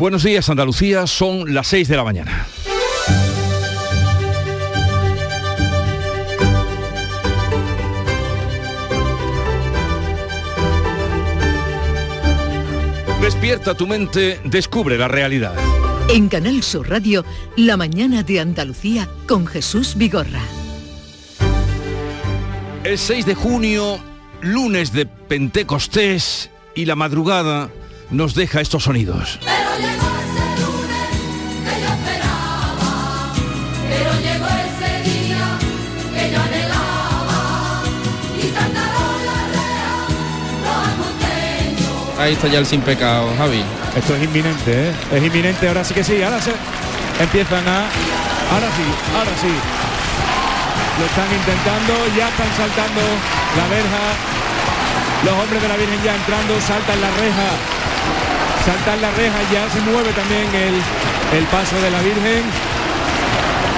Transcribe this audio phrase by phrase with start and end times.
[0.00, 2.46] Buenos días Andalucía, son las 6 de la mañana.
[13.20, 15.52] Despierta tu mente, descubre la realidad.
[16.08, 17.26] En Canal Sur Radio,
[17.58, 20.40] La mañana de Andalucía con Jesús Vigorra.
[22.84, 23.98] El 6 de junio,
[24.40, 27.68] lunes de Pentecostés y la madrugada
[28.10, 29.38] nos deja estos sonidos.
[42.20, 43.64] Ahí está ya el sin pecado, Javi.
[43.96, 44.92] Esto es inminente, ¿eh?
[45.10, 46.52] Es inminente, ahora sí que sí, ahora se
[47.18, 47.88] empiezan a.
[48.52, 48.84] Ahora sí,
[49.16, 49.48] ahora sí.
[51.00, 53.00] Lo están intentando, ya están saltando
[53.56, 54.04] la verja.
[55.24, 57.48] Los hombres de la Virgen ya entrando, saltan la reja.
[58.68, 60.76] Saltan la reja, ya se mueve también el,
[61.40, 62.44] el paso de la Virgen.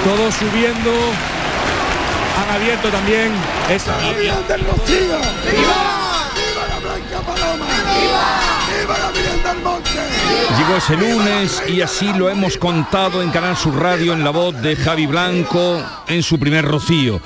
[0.03, 0.91] Todos subiendo.
[2.43, 3.31] Han abierto también
[3.71, 3.95] esa.
[4.03, 5.15] del Rocío!
[5.47, 5.47] ¡Viva!
[5.47, 6.02] ¡Viva la Blanca
[7.25, 7.65] Paloma!
[7.65, 8.62] ¡Viva!
[10.57, 14.59] Llegó ese lunes y así lo hemos contado en Canal Sur Radio en la voz
[14.61, 17.19] de Javi Blanco en su primer rocío.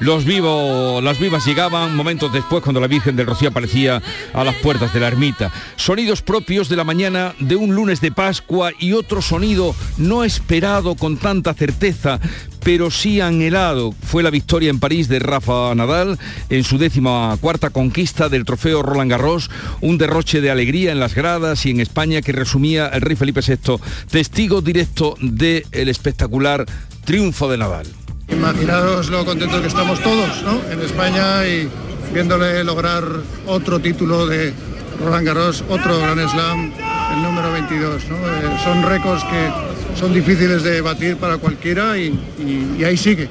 [0.00, 4.54] Los vivos, las vivas llegaban momentos después cuando la Virgen del Rocío aparecía a las
[4.56, 5.50] puertas de la ermita.
[5.76, 10.94] Sonidos propios de la mañana de un lunes de Pascua y otro sonido no esperado
[10.94, 12.20] con tanta certeza,
[12.64, 13.92] pero sí anhelado.
[14.02, 18.82] Fue la victoria en París de Rafa Nadal en su décima cuarta conquista del trofeo
[18.82, 23.02] Roland Garros, un derroche de alegría en las gradas y en España que resumía el
[23.02, 23.76] rey Felipe VI,
[24.10, 26.64] testigo directo del espectacular
[27.04, 27.86] triunfo de Nadal.
[28.28, 30.60] Imaginaros lo contentos que estamos todos ¿no?
[30.70, 31.68] en España y
[32.12, 33.04] viéndole lograr
[33.46, 34.54] otro título de
[35.00, 36.72] Roland Garros, otro Grand Slam,
[37.14, 38.04] el número 22.
[38.08, 38.16] ¿no?
[38.16, 43.28] Eh, son récords que son difíciles de batir para cualquiera y ahí sigue.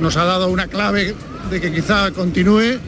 [0.00, 1.14] Nos ha dado una clave
[1.50, 2.78] de que quizá continúe,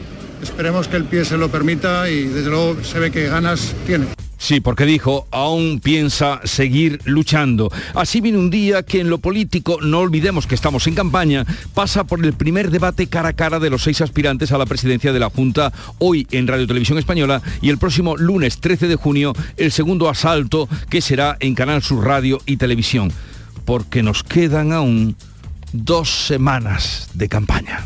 [0.41, 4.07] esperemos que el pie se lo permita y desde luego se ve que ganas tiene.
[4.39, 7.69] Sí, porque dijo, aún piensa seguir luchando.
[7.93, 12.05] Así viene un día que en lo político, no olvidemos que estamos en campaña, pasa
[12.05, 15.19] por el primer debate cara a cara de los seis aspirantes a la presidencia de
[15.19, 19.73] la Junta, hoy en Radio Televisión Española, y el próximo lunes 13 de junio, el
[19.73, 23.11] segundo asalto, que será en Canal Sur Radio y Televisión.
[23.65, 25.17] Porque nos quedan aún
[25.73, 27.85] dos semanas de campaña.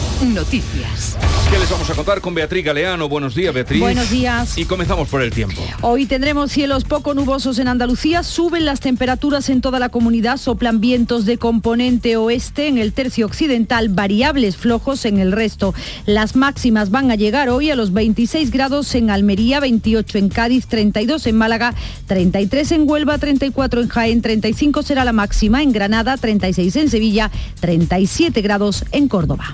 [0.21, 1.17] Noticias.
[1.49, 3.09] ¿Qué les vamos a contar con Beatriz Galeano?
[3.09, 3.81] Buenos días, Beatriz.
[3.81, 4.55] Buenos días.
[4.55, 5.59] Y comenzamos por el tiempo.
[5.81, 10.79] Hoy tendremos cielos poco nubosos en Andalucía, suben las temperaturas en toda la comunidad, soplan
[10.79, 15.73] vientos de componente oeste en el tercio occidental, variables flojos en el resto.
[16.05, 20.67] Las máximas van a llegar hoy a los 26 grados en Almería, 28 en Cádiz,
[20.67, 21.73] 32 en Málaga,
[22.05, 27.31] 33 en Huelva, 34 en Jaén, 35 será la máxima en Granada, 36 en Sevilla,
[27.59, 29.53] 37 grados en Córdoba.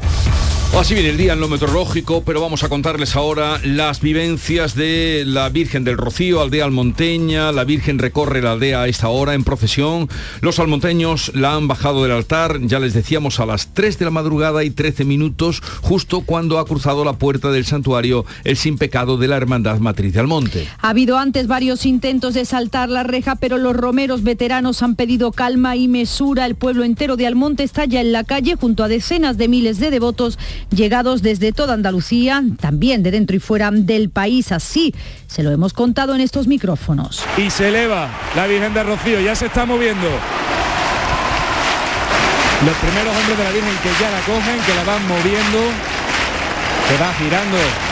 [0.78, 5.23] Así viene el día en lo meteorológico, pero vamos a contarles ahora las vivencias de
[5.25, 7.51] la Virgen del Rocío, aldea almonteña.
[7.51, 10.07] La Virgen recorre la aldea a esta hora en procesión.
[10.40, 14.12] Los almonteños la han bajado del altar, ya les decíamos, a las 3 de la
[14.12, 19.18] madrugada y 13 minutos, justo cuando ha cruzado la puerta del santuario el sin pecado
[19.18, 20.68] de la Hermandad Matriz de Almonte.
[20.79, 25.31] Ha habido antes varios intentos de saltar la reja, pero los romeros veteranos han pedido
[25.31, 26.45] calma y mesura.
[26.45, 29.79] El pueblo entero de Almonte está ya en la calle junto a decenas de miles
[29.79, 30.38] de devotos
[30.69, 34.52] llegados desde toda Andalucía, también de dentro y fuera del país.
[34.52, 34.94] Así
[35.28, 37.24] se lo hemos contado en estos micrófonos.
[37.38, 40.07] Y se eleva la Virgen de Rocío, ya se está moviendo.
[42.66, 45.59] Los primeros hombres de la Virgen que ya la cogen, que la van moviendo,
[46.90, 47.87] que va girando.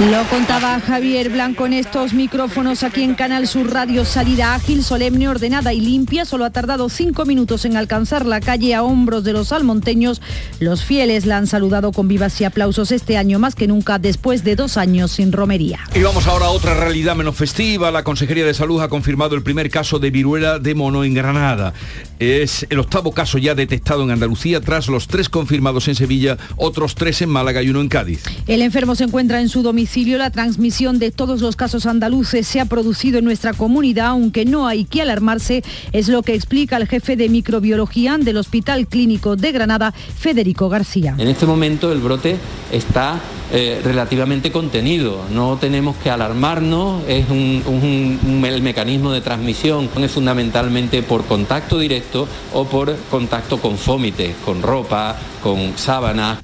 [0.00, 4.04] Lo contaba Javier Blanco en estos micrófonos aquí en Canal Sur Radio.
[4.04, 6.24] Salida ágil, solemne, ordenada y limpia.
[6.24, 10.20] Solo ha tardado cinco minutos en alcanzar la calle a hombros de los almonteños.
[10.58, 14.42] Los fieles la han saludado con vivas y aplausos este año más que nunca después
[14.42, 15.78] de dos años sin romería.
[15.94, 17.92] Y vamos ahora a otra realidad menos festiva.
[17.92, 21.72] La Consejería de Salud ha confirmado el primer caso de viruela de mono en Granada.
[22.18, 26.96] Es el octavo caso ya detectado en Andalucía tras los tres confirmados en Sevilla, otros
[26.96, 28.24] tres en Málaga y uno en Cádiz.
[28.48, 29.83] El enfermo se encuentra en su domicilio.
[29.84, 34.66] La transmisión de todos los casos andaluces se ha producido en nuestra comunidad, aunque no
[34.66, 39.52] hay que alarmarse, es lo que explica el jefe de microbiología del Hospital Clínico de
[39.52, 41.14] Granada, Federico García.
[41.18, 42.36] En este momento el brote
[42.72, 43.20] está
[43.52, 51.02] eh, relativamente contenido, no tenemos que alarmarnos, es un, el mecanismo de transmisión es fundamentalmente
[51.02, 56.38] por contacto directo o por contacto con fómites, con ropa, con sábanas.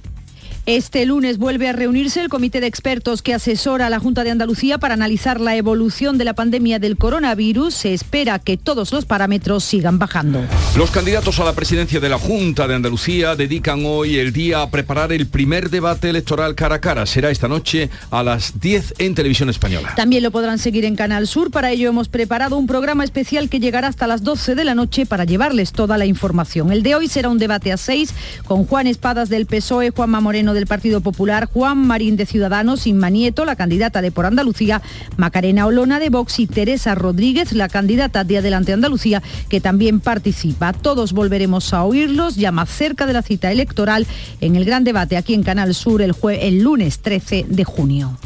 [0.67, 4.31] Este lunes vuelve a reunirse el comité de expertos que asesora a la Junta de
[4.31, 7.75] Andalucía para analizar la evolución de la pandemia del coronavirus.
[7.75, 10.45] Se espera que todos los parámetros sigan bajando.
[10.77, 14.71] Los candidatos a la presidencia de la Junta de Andalucía dedican hoy el día a
[14.71, 17.07] preparar el primer debate electoral cara a cara.
[17.07, 19.95] Será esta noche a las 10 en televisión española.
[19.97, 21.51] También lo podrán seguir en Canal Sur.
[21.51, 25.07] Para ello hemos preparado un programa especial que llegará hasta las 12 de la noche
[25.07, 26.71] para llevarles toda la información.
[26.71, 28.13] El de hoy será un debate a seis
[28.45, 33.11] con Juan Espadas del PSOE, Juanma Moreno del Partido Popular, Juan Marín de Ciudadanos, Inma
[33.11, 34.83] Nieto, la candidata de Por Andalucía,
[35.17, 40.73] Macarena Olona de Vox y Teresa Rodríguez, la candidata de Adelante Andalucía, que también participa.
[40.73, 44.07] Todos volveremos a oírlos ya más cerca de la cita electoral
[44.41, 48.19] en el gran debate aquí en Canal Sur el, el lunes 13 de junio.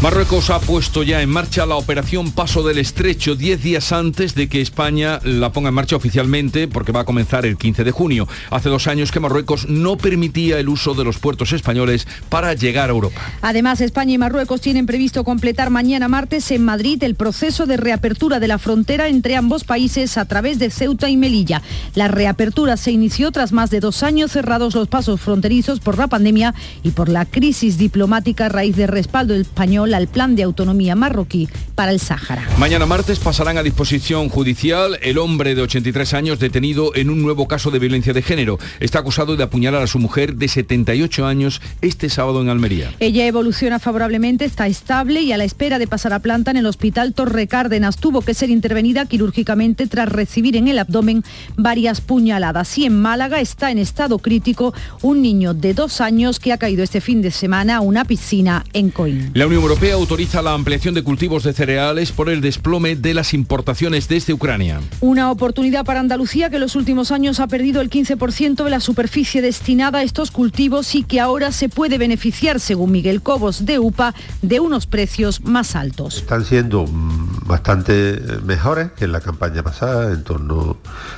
[0.00, 4.48] Marruecos ha puesto ya en marcha la operación Paso del Estrecho 10 días antes de
[4.48, 8.26] que España la ponga en marcha oficialmente porque va a comenzar el 15 de junio.
[8.50, 12.88] Hace dos años que Marruecos no permitía el uso de los puertos españoles para llegar
[12.88, 13.20] a Europa.
[13.42, 18.40] Además, España y Marruecos tienen previsto completar mañana martes en Madrid el proceso de reapertura
[18.40, 21.62] de la frontera entre ambos países a través de Ceuta y Melilla.
[21.94, 26.08] La reapertura se inició tras más de dos años cerrados los pasos fronterizos por la
[26.08, 30.94] pandemia y por la crisis diplomática a raíz del respaldo español al plan de autonomía
[30.94, 32.48] marroquí para el Sáhara.
[32.58, 37.48] Mañana martes pasarán a disposición judicial el hombre de 83 años detenido en un nuevo
[37.48, 38.58] caso de violencia de género.
[38.80, 42.92] Está acusado de apuñalar a su mujer de 78 años este sábado en Almería.
[43.00, 46.66] Ella evoluciona favorablemente, está estable y a la espera de pasar a planta en el
[46.66, 47.96] hospital Torre Cárdenas.
[47.96, 51.24] Tuvo que ser intervenida quirúrgicamente tras recibir en el abdomen
[51.56, 52.78] varias puñaladas.
[52.78, 56.82] Y en Málaga está en estado crítico un niño de dos años que ha caído
[56.82, 59.30] este fin de semana a una piscina en Coín.
[59.34, 63.32] La Unión Europea autoriza la ampliación de cultivos de cereales por el desplome de las
[63.32, 64.82] importaciones desde Ucrania.
[65.00, 68.80] Una oportunidad para Andalucía que en los últimos años ha perdido el 15% de la
[68.80, 73.78] superficie destinada a estos cultivos y que ahora se puede beneficiar, según Miguel Cobos de
[73.78, 76.18] UPA, de unos precios más altos.
[76.18, 80.76] están siendo mm, bastante eh, mejores que en la campaña pasada, en torno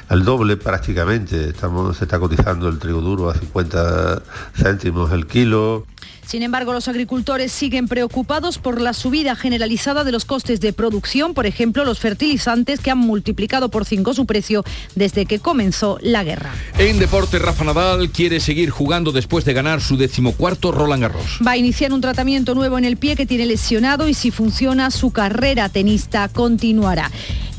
[0.09, 1.49] al doble prácticamente.
[1.49, 4.23] Estamos, se está cotizando el trigo duro a 50
[4.55, 5.87] céntimos el kilo.
[6.27, 11.35] Sin embargo, los agricultores siguen preocupados por la subida generalizada de los costes de producción,
[11.35, 16.25] por ejemplo, los fertilizantes que han multiplicado por cinco su precio desde que comenzó la
[16.25, 16.53] guerra.
[16.79, 21.39] En deporte, Rafa Nadal quiere seguir jugando después de ganar su decimocuarto Roland Garros.
[21.47, 24.91] Va a iniciar un tratamiento nuevo en el pie que tiene lesionado y si funciona
[24.91, 27.11] su carrera tenista continuará.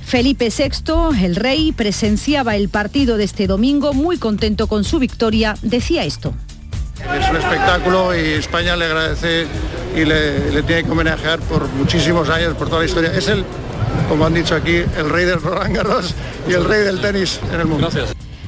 [0.05, 5.55] Felipe VI, el rey, presenciaba el partido de este domingo muy contento con su victoria,
[5.63, 6.33] decía esto.
[6.99, 9.47] Es un espectáculo y España le agradece
[9.95, 13.11] y le, le tiene que homenajear por muchísimos años, por toda la historia.
[13.13, 13.43] Es el,
[14.09, 16.13] como han dicho aquí, el rey del Roland Garros
[16.47, 17.89] y el rey del tenis en el mundo.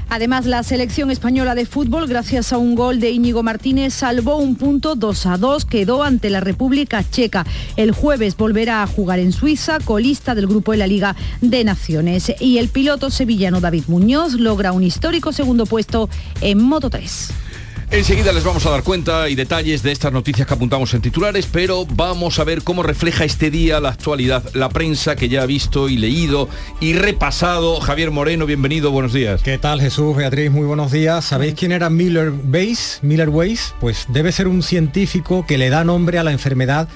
[0.10, 4.56] Además, la selección española de fútbol, gracias a un gol de Íñigo Martínez, salvó un
[4.56, 7.46] punto 2 a 2, quedó ante la República Checa.
[7.76, 12.32] El jueves volverá a jugar en Suiza, colista del grupo de la Liga de Naciones.
[12.40, 16.10] Y el piloto sevillano David Muñoz logra un histórico segundo puesto
[16.40, 17.47] en Moto 3.
[17.90, 21.48] Enseguida les vamos a dar cuenta y detalles de estas noticias que apuntamos en titulares,
[21.50, 25.46] pero vamos a ver cómo refleja este día la actualidad, la prensa que ya ha
[25.46, 26.50] visto y leído
[26.82, 27.80] y repasado.
[27.80, 29.42] Javier Moreno, bienvenido, buenos días.
[29.42, 30.52] ¿Qué tal Jesús, Beatriz?
[30.52, 31.24] Muy buenos días.
[31.24, 33.00] ¿Sabéis quién era Miller Weiss?
[33.04, 36.90] Miller Weiss, pues debe ser un científico que le da nombre a la enfermedad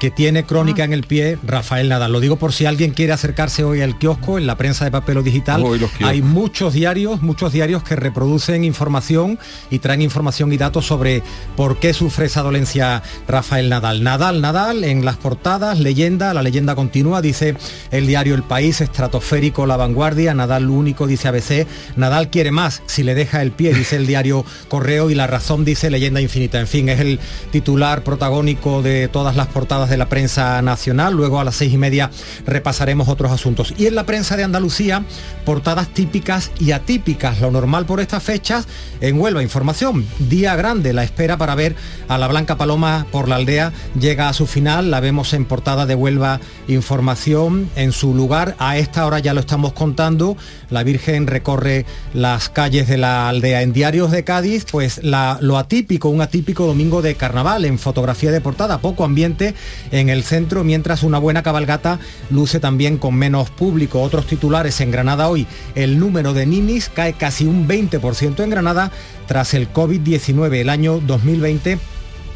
[0.00, 2.12] que tiene crónica en el pie Rafael Nadal.
[2.12, 5.18] Lo digo por si alguien quiere acercarse hoy al kiosco, en la prensa de papel
[5.18, 5.64] o digital.
[6.02, 9.38] Hay muchos diarios, muchos diarios que reproducen información
[9.70, 11.22] y traen información y datos sobre
[11.56, 14.02] por qué sufre esa dolencia Rafael Nadal.
[14.02, 17.56] Nadal, Nadal, en las portadas, leyenda, la leyenda continúa, dice
[17.90, 23.02] el diario El País, estratosférico La Vanguardia, Nadal único, dice ABC, Nadal quiere más si
[23.02, 26.60] le deja el pie, dice el diario Correo y La Razón dice leyenda infinita.
[26.60, 27.20] En fin, es el
[27.50, 31.14] titular protagónico de todas las portadas de la prensa nacional.
[31.14, 32.10] Luego a las seis y media
[32.46, 33.74] repasaremos otros asuntos.
[33.76, 35.04] Y en la prensa de Andalucía,
[35.44, 37.40] portadas típicas y atípicas.
[37.40, 38.66] Lo normal por estas fechas
[39.00, 39.42] en Huelva.
[39.42, 41.76] Información, día grande, la espera para ver
[42.08, 44.90] a la Blanca Paloma por la aldea llega a su final.
[44.90, 48.56] La vemos en portada de Huelva Información en su lugar.
[48.58, 50.36] A esta hora ya lo estamos contando.
[50.70, 53.62] La Virgen recorre las calles de la aldea.
[53.62, 58.40] En diarios de Cádiz, pues lo atípico, un atípico domingo de carnaval en fotografía de
[58.40, 58.78] portada.
[58.78, 59.54] Poco ambiente
[59.90, 61.98] en el centro, mientras una buena cabalgata
[62.30, 64.02] luce también con menos público.
[64.02, 68.90] Otros titulares en Granada hoy, el número de ninis cae casi un 20% en Granada
[69.26, 70.54] tras el COVID-19.
[70.56, 71.78] El año 2020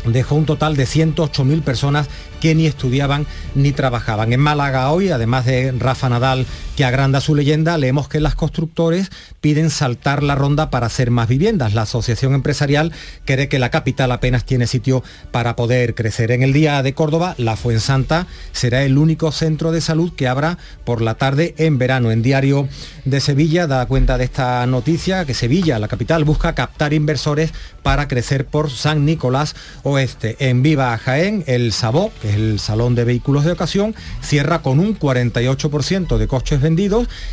[0.07, 2.09] dejó un total de 108.000 personas
[2.41, 4.33] que ni estudiaban ni trabajaban.
[4.33, 6.47] En Málaga hoy, además de Rafa Nadal,
[6.79, 11.27] que agranda su leyenda, leemos que las constructores piden saltar la ronda para hacer más
[11.27, 11.75] viviendas.
[11.75, 12.93] La asociación empresarial
[13.25, 16.31] cree que la capital apenas tiene sitio para poder crecer.
[16.31, 20.57] En el día de Córdoba, la Fuensanta será el único centro de salud que abra
[20.85, 22.13] por la tarde en verano.
[22.13, 22.69] En Diario
[23.05, 28.07] de Sevilla da cuenta de esta noticia que Sevilla, la capital, busca captar inversores para
[28.07, 30.37] crecer por San Nicolás Oeste.
[30.39, 34.79] En Viva Jaén, el Sabó, que es el Salón de Vehículos de Ocasión, cierra con
[34.79, 36.63] un 48% de coches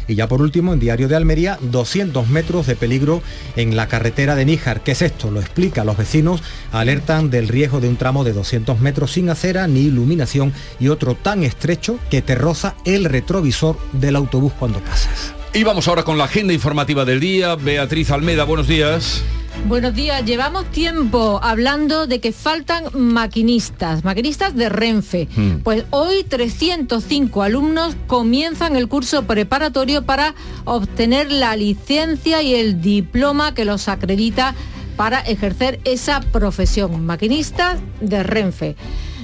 [0.08, 3.22] y ya por último en Diario de Almería 200 metros de peligro
[3.56, 4.82] en la carretera de Níjar.
[4.82, 5.32] ¿Qué es esto?
[5.32, 5.84] Lo explica.
[5.84, 10.54] Los vecinos alertan del riesgo de un tramo de 200 metros sin acera ni iluminación
[10.80, 15.34] y otro tan estrecho que te roza el retrovisor del autobús cuando pasas.
[15.54, 17.56] Y vamos ahora con la agenda informativa del día.
[17.56, 19.24] Beatriz Almeda, buenos días.
[19.64, 25.28] Buenos días, llevamos tiempo hablando de que faltan maquinistas, maquinistas de Renfe.
[25.36, 25.62] Hmm.
[25.64, 30.36] Pues hoy 305 alumnos comienzan el curso preparatorio para
[30.66, 34.54] obtener la licencia y el diploma que los acredita
[34.98, 38.76] para ejercer esa profesión, maquinistas de Renfe.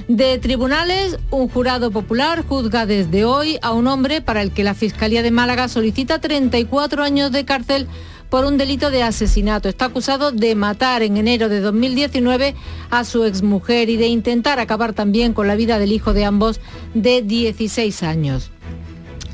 [0.08, 4.74] De tribunales, un jurado popular juzga desde hoy a un hombre para el que la
[4.74, 7.86] Fiscalía de Málaga solicita 34 años de cárcel
[8.32, 9.68] por un delito de asesinato.
[9.68, 12.54] Está acusado de matar en enero de 2019
[12.90, 16.58] a su exmujer y de intentar acabar también con la vida del hijo de ambos
[16.94, 18.50] de 16 años.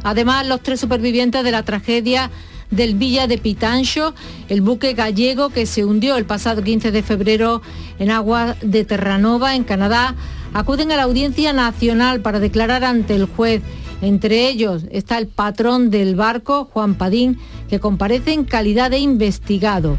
[0.02, 2.32] Además, los tres supervivientes de la tragedia
[2.72, 4.16] del Villa de Pitancho,
[4.48, 7.62] el buque gallego que se hundió el pasado 15 de febrero
[8.00, 10.16] en aguas de Terranova, en Canadá,
[10.54, 13.62] acuden a la Audiencia Nacional para declarar ante el juez.
[14.00, 17.38] Entre ellos está el patrón del barco, Juan Padín,
[17.68, 19.98] que comparece en calidad de investigado.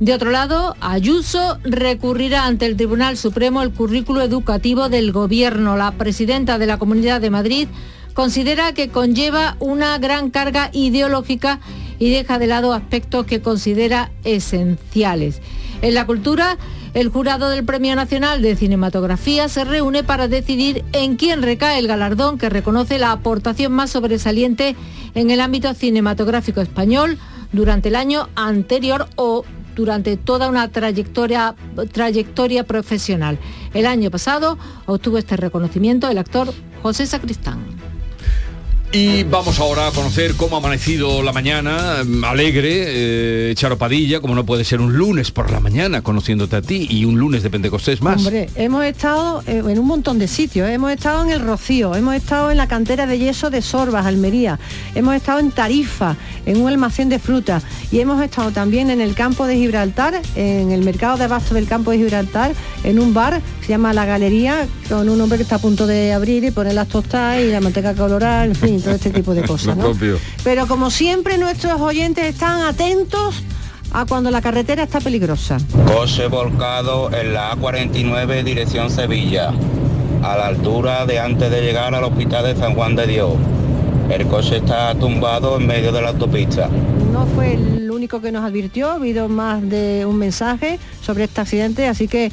[0.00, 5.76] De otro lado, Ayuso recurrirá ante el Tribunal Supremo el currículo educativo del Gobierno.
[5.76, 7.68] La presidenta de la Comunidad de Madrid
[8.12, 11.60] considera que conlleva una gran carga ideológica
[12.00, 15.40] y deja de lado aspectos que considera esenciales.
[15.80, 16.58] En la cultura,
[16.94, 21.88] el jurado del Premio Nacional de Cinematografía se reúne para decidir en quién recae el
[21.88, 24.76] galardón que reconoce la aportación más sobresaliente
[25.16, 27.18] en el ámbito cinematográfico español
[27.52, 31.56] durante el año anterior o durante toda una trayectoria,
[32.64, 33.38] profesional.
[33.74, 37.83] El año pasado obtuvo este reconocimiento el actor José Sacristán.
[38.96, 44.20] Y vamos ahora a conocer cómo ha amanecido la mañana, mm, alegre, eh, Charo Padilla,
[44.20, 47.42] como no puede ser un lunes por la mañana, conociéndote a ti, y un lunes
[47.42, 48.18] de Pentecostés más.
[48.18, 50.70] Hombre, hemos estado eh, en un montón de sitios.
[50.70, 54.60] Hemos estado en el Rocío, hemos estado en la cantera de yeso de Sorbas, Almería,
[54.94, 59.16] hemos estado en Tarifa, en un almacén de frutas, y hemos estado también en el
[59.16, 62.52] campo de Gibraltar, en el mercado de abasto del campo de Gibraltar,
[62.84, 66.12] en un bar se llama La Galería, con un hombre que está a punto de
[66.12, 69.42] abrir y poner las tostadas y la manteca colorada, en fin, todo este tipo de
[69.46, 69.76] cosas.
[69.76, 69.92] ¿no?
[70.44, 73.42] Pero como siempre nuestros oyentes están atentos
[73.92, 75.58] a cuando la carretera está peligrosa.
[75.86, 79.52] Coche volcado en la A49 dirección Sevilla,
[80.22, 83.32] a la altura de antes de llegar al hospital de San Juan de Dios.
[84.10, 86.68] El coche está tumbado en medio de la autopista.
[87.14, 91.42] No fue el único que nos advirtió, ha habido más de un mensaje sobre este
[91.42, 92.32] accidente, así que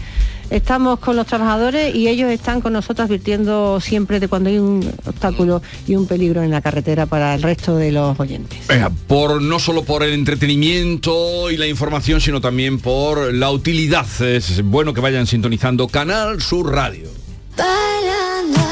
[0.49, 4.83] estamos con los trabajadores y ellos están con nosotros advirtiendo siempre de cuando hay un
[5.05, 8.65] obstáculo y un peligro en la carretera para el resto de los oyentes.
[8.67, 14.07] Venga, por, no solo por el entretenimiento y la información, sino también por la utilidad.
[14.19, 17.07] Es bueno que vayan sintonizando Canal Sur Radio.
[17.55, 18.70] Bailando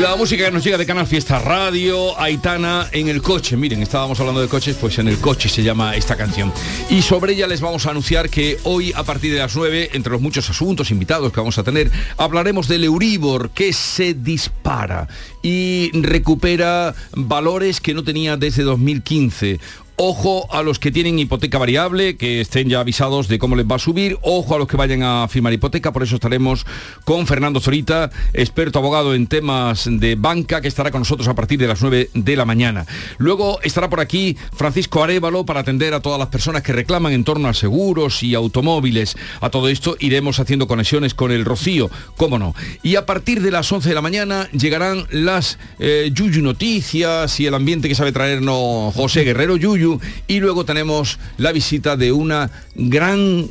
[0.00, 3.56] La música que nos llega de Canal Fiesta Radio, Aitana en el coche.
[3.56, 6.52] Miren, estábamos hablando de coches, pues en el coche se llama esta canción.
[6.90, 10.10] Y sobre ella les vamos a anunciar que hoy a partir de las 9, entre
[10.10, 15.06] los muchos asuntos invitados que vamos a tener, hablaremos del Euribor que se dispara
[15.42, 19.60] y recupera valores que no tenía desde 2015.
[19.96, 23.76] Ojo a los que tienen hipoteca variable, que estén ya avisados de cómo les va
[23.76, 24.18] a subir.
[24.22, 25.92] Ojo a los que vayan a firmar hipoteca.
[25.92, 26.66] Por eso estaremos
[27.04, 31.60] con Fernando Zorita, experto abogado en temas de banca, que estará con nosotros a partir
[31.60, 32.86] de las 9 de la mañana.
[33.18, 37.22] Luego estará por aquí Francisco Arevalo para atender a todas las personas que reclaman en
[37.22, 39.16] torno a seguros y automóviles.
[39.40, 42.56] A todo esto iremos haciendo conexiones con el Rocío, cómo no.
[42.82, 47.46] Y a partir de las 11 de la mañana llegarán las eh, Yuyu Noticias y
[47.46, 49.83] el ambiente que sabe traernos José Guerrero Yuyu.
[50.26, 53.46] Y luego tenemos la visita de una gran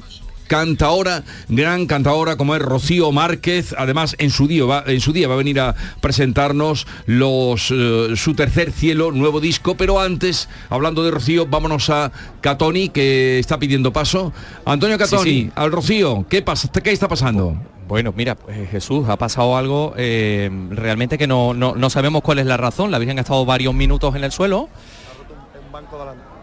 [0.47, 3.73] cantaora, gran cantaora como es Rocío Márquez.
[3.77, 8.13] Además, en su día va, en su día va a venir a presentarnos los, eh,
[8.15, 9.75] su tercer cielo, nuevo disco.
[9.75, 12.11] Pero antes, hablando de Rocío, vámonos a
[12.41, 14.31] Catoni, que está pidiendo paso.
[14.65, 15.51] Antonio Catoni, Sí, sí.
[15.55, 17.55] al Rocío, ¿qué, pasa, ¿qué está pasando?
[17.87, 22.39] Bueno, mira, pues, Jesús, ha pasado algo eh, realmente que no, no- no sabemos cuál
[22.39, 22.91] es la razón.
[22.91, 24.69] La Virgen ha estado varios minutos en el suelo.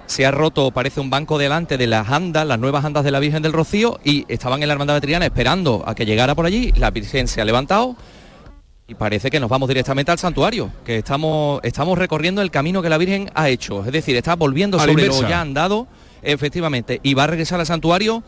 [0.07, 3.21] Se ha roto, parece un banco delante de las andas, las nuevas andas de la
[3.21, 6.47] Virgen del Rocío, y estaban en la Hermandad de Triana esperando a que llegara por
[6.47, 6.73] allí.
[6.77, 7.97] La Virgen se ha levantado
[8.89, 12.89] y parece que nos vamos directamente al santuario, que estamos, estamos recorriendo el camino que
[12.89, 13.85] la Virgen ha hecho.
[13.87, 15.87] Es decir, está volviendo A la sobre lo ya andado,
[16.23, 18.25] efectivamente, y va a regresar al santuario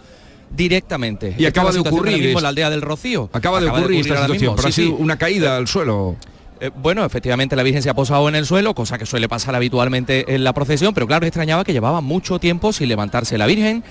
[0.51, 1.35] directamente.
[1.37, 3.29] Y acaba de ocurrir ahora mismo en la aldea del Rocío.
[3.33, 5.03] Acaba de ocurrir esta ahora situación, mismo, pero ha sí, sido sí.
[5.03, 6.15] una caída al suelo.
[6.63, 9.57] Eh, bueno, efectivamente la Virgen se ha posado en el suelo, cosa que suele pasar
[9.57, 13.83] habitualmente en la procesión, pero claro, extrañaba que llevaba mucho tiempo sin levantarse la Virgen.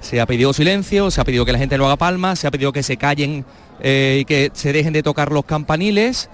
[0.00, 2.52] Se ha pedido silencio, se ha pedido que la gente no haga palmas, se ha
[2.52, 3.44] pedido que se callen
[3.80, 6.30] eh, y que se dejen de tocar los campaniles.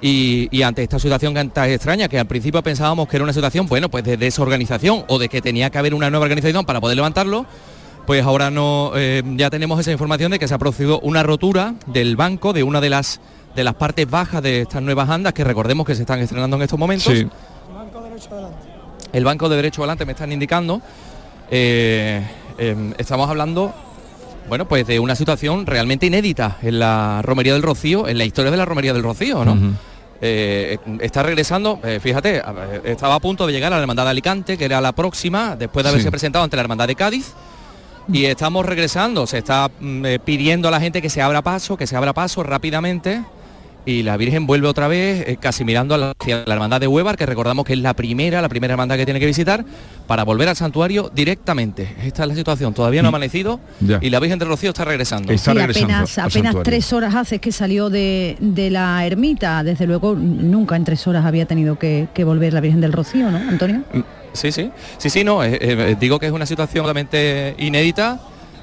[0.00, 3.66] Y, ante esta situación tan tan extraña, que al principio pensábamos que era una situación,
[3.66, 6.94] bueno, pues de desorganización o de que tenía que haber una nueva organización para poder
[6.94, 7.44] levantarlo,
[8.06, 11.74] pues ahora no eh, ya tenemos esa información de que se ha producido una rotura
[11.86, 13.20] del banco de una de las
[13.54, 16.62] de las partes bajas de estas nuevas andas que recordemos que se están estrenando en
[16.62, 17.12] estos momentos.
[17.12, 17.26] Sí.
[19.12, 20.80] El banco de derecho adelante me están indicando.
[21.50, 22.22] eh,
[22.58, 23.72] eh, estamos hablando,
[24.48, 28.50] bueno, pues de una situación realmente inédita en la romería del Rocío, en la historia
[28.50, 29.56] de la romería del Rocío, ¿no?
[30.22, 32.42] Eh, está regresando, eh, fíjate,
[32.84, 35.82] estaba a punto de llegar a la Hermandad de Alicante, que era la próxima, después
[35.82, 36.10] de haberse Sí.
[36.10, 37.32] presentado ante la Hermandad de Cádiz.
[38.12, 41.86] Y estamos regresando, se está mm, pidiendo a la gente que se abra paso, que
[41.86, 43.22] se abra paso rápidamente.
[43.86, 46.86] Y la Virgen vuelve otra vez, eh, casi mirando a la, hacia la hermandad de
[46.86, 49.64] Huevar, que recordamos que es la primera, la primera hermandad que tiene que visitar,
[50.06, 51.96] para volver al santuario directamente.
[52.04, 53.98] Esta es la situación, todavía no ha amanecido Ya.
[54.02, 55.36] y la Virgen del Rocío está regresando.
[55.36, 59.64] Sí, apenas, apenas tres horas hace que salió de, de la ermita.
[59.64, 63.30] Desde luego, nunca en tres horas había tenido que, que volver la Virgen del Rocío,
[63.30, 63.82] ¿no, Antonio?
[64.32, 68.20] Sí, sí, sí, sí, no, eh, eh, digo que es una situación realmente inédita.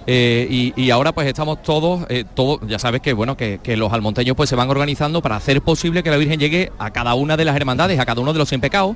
[0.08, 3.76] Eh, y, y ahora pues estamos todos, eh, todos, ya sabes que bueno, que, que
[3.78, 7.14] los almonteños pues se van organizando para hacer posible que la Virgen llegue a cada
[7.14, 8.96] una de las hermandades, a cada uno de los 100 pecados.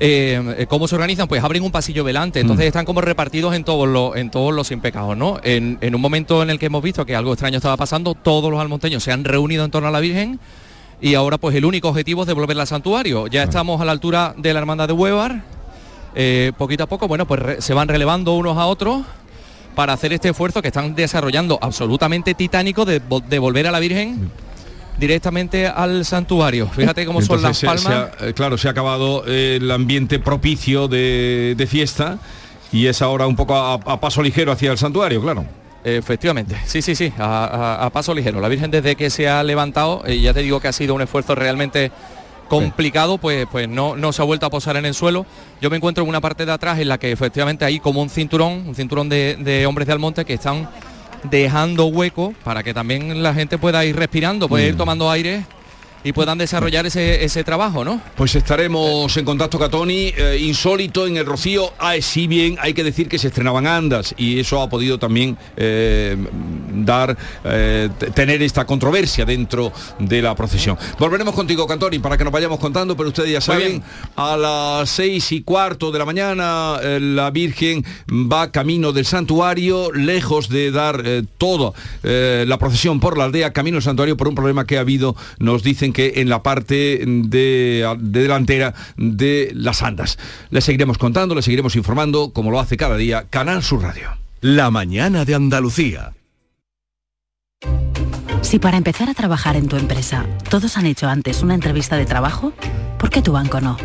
[0.00, 1.26] Eh, ¿Cómo se organizan?
[1.26, 4.66] Pues abren un pasillo velante, entonces están como repartidos en todos los, en todos los
[4.68, 5.40] 100 pecados, ¿no?
[5.42, 8.48] En, en un momento en el que hemos visto que algo extraño estaba pasando, todos
[8.50, 10.38] los almonteños se han reunido en torno a la Virgen
[11.00, 13.26] y ahora pues el único objetivo es devolverla al santuario.
[13.26, 15.42] Ya estamos a la altura de la hermandad de Huevar,
[16.14, 19.02] eh, poquito a poco, bueno, pues re- se van relevando unos a otros
[19.78, 23.78] para hacer este esfuerzo que están desarrollando absolutamente titánico de, vo- de volver a la
[23.78, 24.28] Virgen
[24.98, 26.68] directamente al santuario.
[26.68, 27.84] Fíjate cómo son las se- palmas.
[27.84, 32.18] se ha- eh, claro, se ha acabado eh, el ambiente propicio de, de fiesta
[32.72, 35.44] y es ahora un poco a, a paso ligero hacia el santuario, claro.
[35.84, 37.44] Efectivamente, sí, sí, sí, a,
[37.78, 38.40] a- a paso ligero.
[38.40, 41.02] La Virgen desde que se ha levantado, eh, ya te digo que ha sido un
[41.02, 41.92] esfuerzo realmente
[42.48, 45.26] complicado, pues, pues no, no se ha vuelto a posar en el suelo.
[45.60, 48.10] Yo me encuentro en una parte de atrás en la que efectivamente hay como un
[48.10, 50.68] cinturón, un cinturón de, de hombres de Almonte que están
[51.24, 55.44] dejando hueco para que también la gente pueda ir respirando, pueda ir tomando aire
[56.04, 58.00] y puedan desarrollar ese, ese trabajo, ¿no?
[58.16, 61.72] Pues estaremos en contacto, Catoni, eh, insólito en el Rocío.
[61.78, 65.36] Ah, sí bien, hay que decir que se estrenaban andas y eso ha podido también
[65.56, 66.16] eh,
[66.72, 70.78] dar, eh, tener esta controversia dentro de la procesión.
[70.98, 73.82] Volveremos contigo, Catoni, para que nos vayamos contando, pero ustedes ya saben,
[74.16, 80.48] a las seis y cuarto de la mañana la Virgen va camino del santuario, lejos
[80.48, 81.02] de dar
[81.38, 85.16] toda la procesión por la aldea, camino del santuario por un problema que ha habido,
[85.38, 90.18] nos dicen que en la parte de, de delantera de las andas.
[90.50, 94.10] Les seguiremos contando, les seguiremos informando, como lo hace cada día Canal Sur Radio.
[94.40, 96.12] La mañana de Andalucía.
[98.42, 102.06] Si para empezar a trabajar en tu empresa todos han hecho antes una entrevista de
[102.06, 102.52] trabajo,
[102.98, 103.76] ¿por qué tu banco no?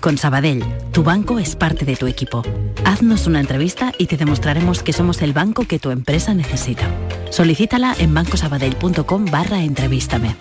[0.00, 2.42] Con Sabadell, tu banco es parte de tu equipo.
[2.84, 6.90] Haznos una entrevista y te demostraremos que somos el banco que tu empresa necesita.
[7.30, 10.34] Solicítala en bancosabadell.com barra entrevístame.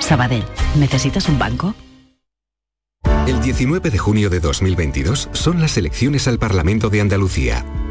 [0.00, 0.44] Sabadell,
[0.76, 1.74] ¿necesitas un banco?
[3.26, 7.64] El 19 de junio de 2022 son las elecciones al Parlamento de Andalucía.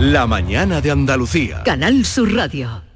[0.00, 1.62] La mañana de Andalucía.
[1.62, 2.89] Canal Sur Radio.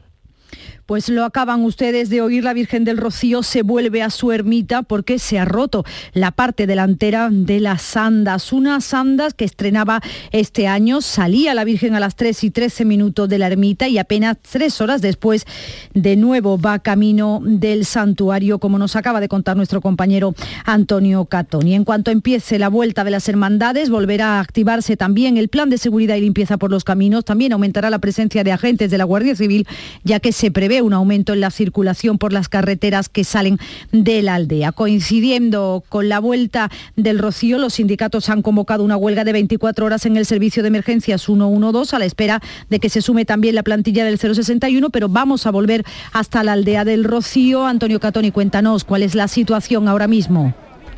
[0.87, 4.83] Pues lo acaban ustedes de oír, la Virgen del Rocío se vuelve a su ermita
[4.83, 8.53] porque se ha roto la parte delantera de las andas.
[8.53, 13.31] Unas andas que estrenaba este año, salía la Virgen a las 3 y 13 minutos
[13.31, 15.47] de la ermita y apenas tres horas después
[15.95, 20.35] de nuevo va camino del santuario, como nos acaba de contar nuestro compañero
[20.67, 21.75] Antonio Catoni.
[21.75, 25.79] En cuanto empiece la vuelta de las hermandades, volverá a activarse también el plan de
[25.79, 27.25] seguridad y limpieza por los caminos.
[27.25, 29.67] También aumentará la presencia de agentes de la Guardia Civil,
[30.03, 33.59] ya que se prevé un aumento en la circulación por las carreteras que salen
[33.93, 34.73] de la aldea.
[34.73, 40.07] Coincidiendo con la vuelta del Rocío, los sindicatos han convocado una huelga de 24 horas
[40.07, 43.63] en el servicio de emergencias 112 a la espera de que se sume también la
[43.63, 47.67] plantilla del 061, pero vamos a volver hasta la aldea del Rocío.
[47.67, 50.55] Antonio Catoni, cuéntanos cuál es la situación ahora mismo.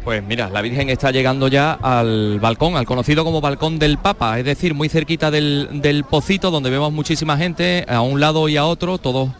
[0.06, 4.38] Pues mira, la Virgen está llegando ya al balcón, al conocido como balcón del Papa,
[4.38, 8.56] es decir, muy cerquita del, del pocito donde vemos muchísima gente a un lado y
[8.56, 9.30] a otro, todos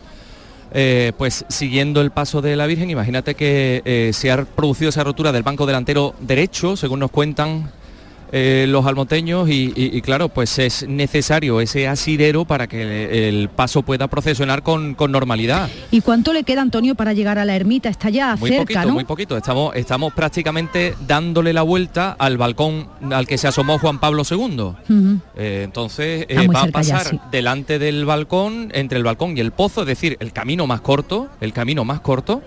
[0.73, 5.05] eh, pues siguiendo el paso de la Virgen, imagínate que eh, se ha producido esa
[5.05, 7.71] rotura del banco delantero derecho, según nos cuentan
[8.33, 13.49] eh, los almonteños, y, y- y claro, pues es necesario ese asidero para que el
[13.49, 15.69] paso pueda procesionar con, con normalidad.
[15.91, 17.89] ¿Y cuánto le queda, Antonio, para llegar a la ermita?
[17.89, 18.95] Está ya Muy cerca, poquito, ¿no?
[18.95, 19.37] muy poquito.
[19.37, 24.73] Estamos, estamos prácticamente dándole la vuelta al balcón al que se asomó Juan Pablo II.
[25.37, 27.21] Eh, entonces eh, va a ya, pasar sí.
[27.31, 31.29] delante del balcón, entre el balcón y el pozo, es decir, el camino más corto,
[31.41, 32.43] el camino más corto.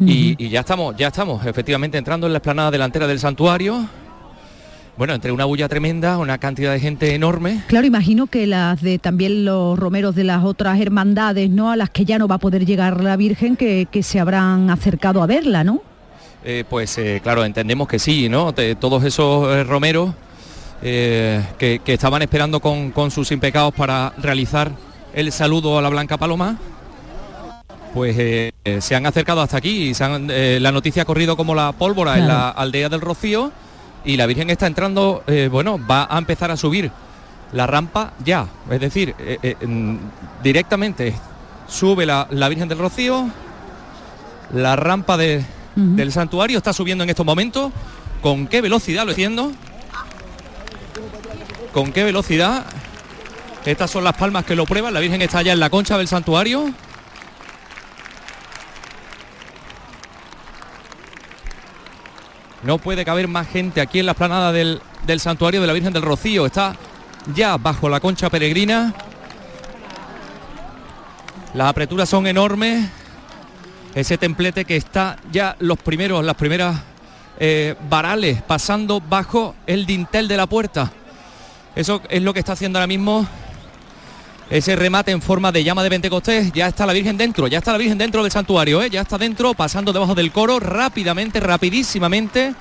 [0.00, 3.86] y, y ya estamos, ya estamos efectivamente entrando en la explanada delantera del santuario.
[4.98, 7.62] Bueno, entre una bulla tremenda, una cantidad de gente enorme.
[7.68, 11.70] Claro, imagino que las de también los romeros de las otras hermandades, ¿no?
[11.70, 14.70] A las que ya no va a poder llegar la Virgen, que, que se habrán
[14.70, 15.82] acercado a verla, ¿no?
[16.44, 18.52] Eh, pues eh, claro, entendemos que sí, ¿no?
[18.52, 20.14] Te- todos esos eh, romeros
[20.82, 24.70] que, que estaban esperando con, con sus impecados para realizar
[25.14, 26.56] el saludo a la Blanca Paloma,
[27.94, 31.36] pues eh, se han acercado hasta aquí y se han- eh, la noticia ha corrido
[31.36, 33.50] como la pólvora en la aldea del Rocío
[34.08, 36.90] y la Virgen está entrando, eh, bueno, va a empezar a subir
[37.52, 39.96] la rampa ya, es decir, eh, eh, mm,
[40.42, 41.14] directamente
[41.68, 43.28] sube la, la Virgen del Rocío,
[44.54, 45.44] la rampa de-
[45.76, 47.70] del santuario está subiendo en estos momentos.
[48.22, 49.52] ¿Con qué velocidad lo entiendo?
[51.72, 52.64] ¿Con qué velocidad?
[53.64, 54.92] Estas son las palmas que lo prueban.
[54.94, 56.70] La Virgen está ya en la concha del santuario.
[62.62, 65.92] No puede caber más gente aquí en la esplanada del, del santuario de la Virgen
[65.92, 66.46] del Rocío.
[66.46, 66.76] Está
[67.34, 68.94] ya bajo la concha peregrina.
[71.54, 72.88] Las apreturas son enormes.
[73.94, 76.76] Ese templete que está ya los primeros, las primeras
[77.40, 80.92] eh, varales pasando bajo el dintel de la puerta.
[81.74, 83.26] Eso es lo que está haciendo ahora mismo
[84.50, 86.52] ese remate en forma de llama de Pentecostés.
[86.52, 88.90] Ya está la Virgen dentro, ya está la Virgen dentro del santuario, ¿eh?
[88.90, 92.54] ya está dentro, pasando debajo del coro rápidamente, rapidísimamente,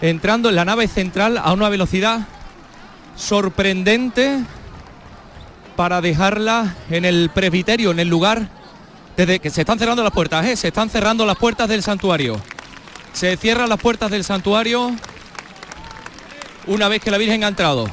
[0.00, 2.26] entrando en la nave central a una velocidad
[3.14, 4.40] sorprendente
[5.76, 8.48] para dejarla en el presbiterio, en el lugar
[9.16, 10.56] desde que se están cerrando las puertas, ¿eh?
[10.56, 12.40] se están cerrando las puertas del santuario.
[13.12, 14.94] Se cierran las puertas del santuario
[16.66, 17.88] una vez que la Virgen ha entrado.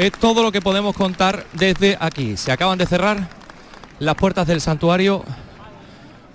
[0.00, 2.38] Es todo lo que podemos contar desde aquí.
[2.38, 3.28] Se acaban de cerrar
[3.98, 5.26] las puertas del santuario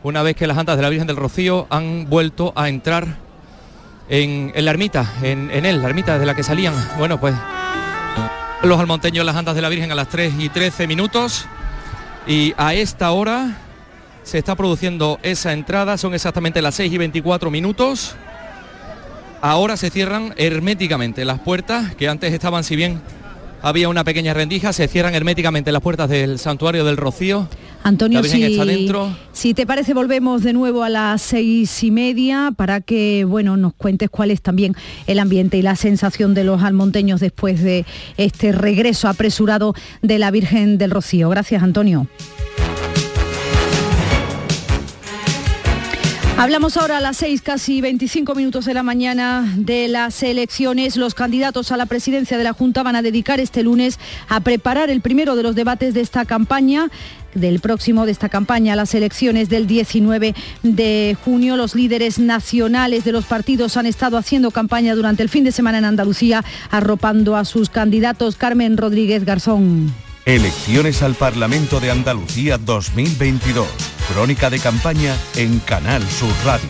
[0.04, 3.18] una vez que las andas de la Virgen del Rocío han vuelto a entrar
[4.08, 6.76] en, la ermita, en, en él, la ermita de la que salían.
[7.00, 7.34] Bueno, pues
[8.62, 11.48] los almonteños las andas de la Virgen a las 3 y 13 minutos
[12.28, 13.58] y a esta hora
[14.22, 18.16] se está produciendo esa entrada, son exactamente las 6 y 24 minutos.
[19.42, 23.02] Ahora se cierran herméticamente las puertas que antes estaban, si bien
[23.66, 27.50] había una pequeña rendija, se cierran herméticamente las puertas del santuario del Rocío.
[27.82, 29.18] Antonio, si, está dentro.
[29.34, 33.74] si te parece, volvemos de nuevo a las seis y media para que bueno, nos
[33.74, 34.76] cuentes cuál es también
[35.08, 37.86] el ambiente y la sensación de los almonteños después de
[38.18, 39.74] este regreso apresurado
[40.04, 41.28] de la Virgen del Rocío.
[41.30, 42.08] Gracias, Antonio.
[46.38, 50.98] Hablamos ahora a las 6, casi 25 minutos de la mañana de las elecciones.
[50.98, 54.90] Los candidatos a la presidencia de la Junta van a dedicar este lunes a preparar
[54.90, 56.90] el primero de los debates de esta campaña
[57.36, 61.56] del próximo de esta campaña, las elecciones del 19 de junio.
[61.56, 65.78] Los líderes nacionales de los partidos han estado haciendo campaña durante el fin de semana
[65.78, 68.36] en Andalucía, arropando a sus candidatos.
[68.36, 70.05] Carmen Rodríguez Garzón.
[70.26, 73.68] Elecciones al Parlamento de Andalucía 2022.
[74.12, 76.68] Crónica de campaña en Canal Sur Radio.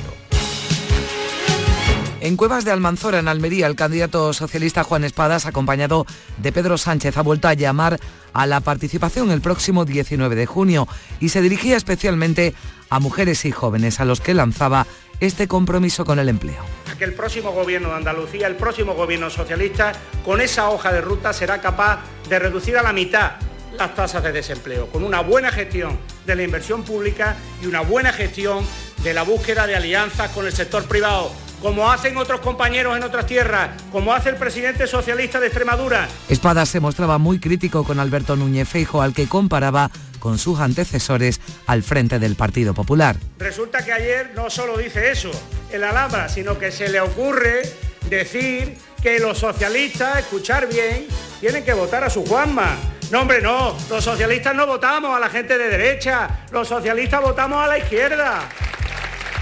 [2.19, 7.15] En Cuevas de Almanzora, en Almería, el candidato socialista Juan Espadas, acompañado de Pedro Sánchez,
[7.15, 7.97] ha vuelto a llamar
[8.33, 10.85] a la participación el próximo 19 de junio
[11.21, 12.53] y se dirigía especialmente
[12.89, 14.85] a mujeres y jóvenes a los que lanzaba
[15.19, 16.63] este compromiso con el empleo.
[16.97, 19.91] que el próximo gobierno de Andalucía, el próximo gobierno socialista,
[20.23, 21.99] con esa hoja de ruta será capaz
[22.29, 23.33] de reducir a la mitad
[23.77, 28.13] las tasas de desempleo, con una buena gestión de la inversión pública y una buena
[28.13, 28.65] gestión
[29.03, 33.25] de la búsqueda de alianzas con el sector privado, como hacen otros compañeros en otras
[33.25, 36.07] tierras, como hace el presidente socialista de Extremadura.
[36.29, 39.91] Espadas se mostraba muy crítico con Alberto Núñez Feijo, al que comparaba
[40.25, 43.15] con sus antecesores al frente del Partido Popular.
[43.37, 45.29] Resulta que ayer no solo dice eso,
[45.69, 47.61] el Alhambra, sino que se le ocurre
[48.09, 51.05] decir que los socialistas, escuchar bien,
[51.39, 52.75] tienen que votar a su Juanma.
[53.11, 57.63] No, hombre, no, los socialistas no votamos a la gente de derecha, los socialistas votamos
[57.63, 58.49] a la izquierda.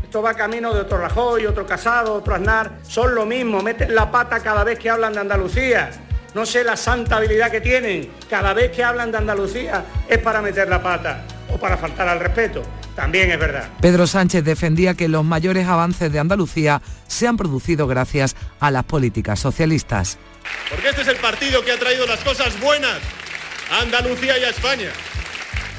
[0.03, 4.11] Esto va camino de otro Rajoy, otro Casado, otro Aznar, son lo mismo, meten la
[4.11, 5.91] pata cada vez que hablan de Andalucía.
[6.33, 10.41] No sé la santa habilidad que tienen, cada vez que hablan de Andalucía es para
[10.41, 12.63] meter la pata o para faltar al respeto.
[12.95, 13.69] También es verdad.
[13.81, 18.83] Pedro Sánchez defendía que los mayores avances de Andalucía se han producido gracias a las
[18.83, 20.17] políticas socialistas.
[20.69, 22.97] Porque este es el partido que ha traído las cosas buenas
[23.71, 24.89] a Andalucía y a España.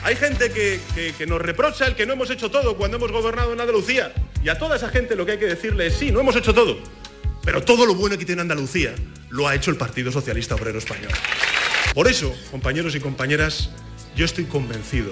[0.04, 3.10] Hay gente que, que- que nos reprocha el que no hemos hecho todo cuando hemos
[3.10, 4.12] gobernado en Andalucía.
[4.42, 6.52] Y a toda esa gente lo que hay que decirle es sí, no hemos hecho
[6.54, 6.78] todo.
[7.44, 8.94] Pero todo lo bueno que tiene Andalucía
[9.34, 11.10] lo ha hecho el Partido Socialista Obrero Español.
[11.92, 13.68] Por eso, compañeros y compañeras,
[14.14, 15.10] yo estoy convencido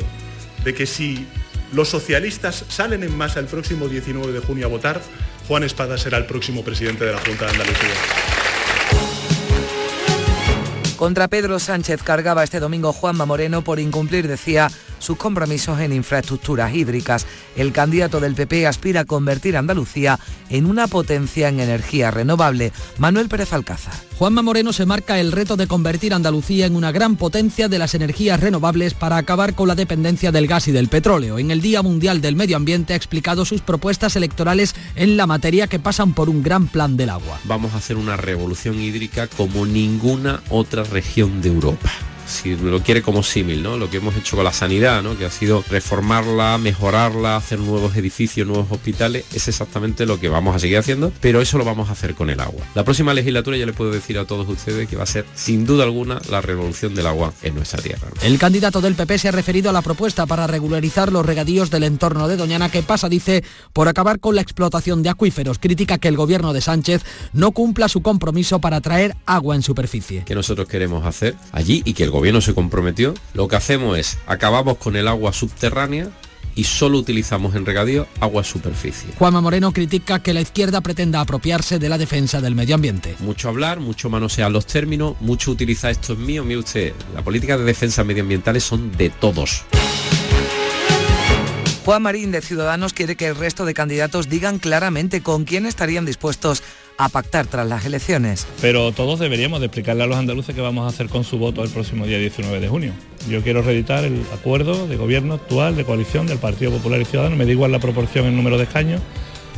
[0.64, 1.26] de que si
[1.72, 5.02] los socialistas salen en masa el próximo 19 de junio a votar,
[5.48, 7.94] Juan Espada será el próximo presidente de la Junta de Andalucía.
[10.96, 14.70] Contra Pedro Sánchez cargaba este domingo Juanma Moreno por incumplir, decía,
[15.02, 17.26] sus compromisos en infraestructuras hídricas.
[17.56, 22.72] El candidato del PP aspira a convertir a Andalucía en una potencia en energía renovable.
[22.98, 23.94] Manuel Pérez Alcázar.
[24.18, 27.78] Juanma Moreno se marca el reto de convertir a Andalucía en una gran potencia de
[27.78, 31.38] las energías renovables para acabar con la dependencia del gas y del petróleo.
[31.38, 35.66] En el Día Mundial del Medio Ambiente ha explicado sus propuestas electorales en la materia
[35.66, 37.40] que pasan por un gran plan del agua.
[37.44, 41.90] vamos a hacer una revolución hídrica como ninguna otra región de Europa.
[42.32, 43.76] Si lo quiere como símil, ¿no?
[43.76, 45.16] Lo que hemos hecho con la sanidad, ¿no?
[45.16, 50.56] Que ha sido reformarla, mejorarla, hacer nuevos edificios, nuevos hospitales, es exactamente lo que vamos
[50.56, 52.64] a seguir haciendo, pero eso lo vamos a hacer con el agua.
[52.74, 55.66] La próxima legislatura ya le puedo decir a todos ustedes que va a ser sin
[55.66, 58.08] duda alguna la revolución del agua en nuestra tierra.
[58.14, 58.22] ¿no?
[58.22, 61.84] El candidato del PP se ha referido a la propuesta para regularizar los regadíos del
[61.84, 65.58] entorno de Doñana que pasa, dice, por acabar con la explotación de acuíferos.
[65.58, 70.24] Critica que el gobierno de Sánchez no cumpla su compromiso para traer agua en superficie.
[70.24, 74.18] que nosotros queremos hacer allí y que el gobierno se comprometió, lo que hacemos es
[74.26, 76.08] acabamos con el agua subterránea
[76.54, 79.10] y solo utilizamos en regadío agua superficie.
[79.18, 83.16] Juanma Moreno critica que la izquierda pretenda apropiarse de la defensa del medio ambiente.
[83.20, 87.56] Mucho hablar, mucho manosear los términos, mucho utilizar esto es mío, mire usted, la política
[87.56, 89.64] de defensa medioambientales son de todos.
[91.84, 96.06] Juan Marín de Ciudadanos quiere que el resto de candidatos digan claramente con quién estarían
[96.06, 96.62] dispuestos
[97.04, 98.46] a pactar tras las elecciones.
[98.60, 101.62] Pero todos deberíamos de explicarle a los andaluces qué vamos a hacer con su voto
[101.64, 102.92] el próximo día 19 de junio.
[103.28, 107.38] Yo quiero reeditar el acuerdo de gobierno actual, de coalición del Partido Popular y Ciudadanos.
[107.38, 109.00] Me da igual la proporción en número de escaños,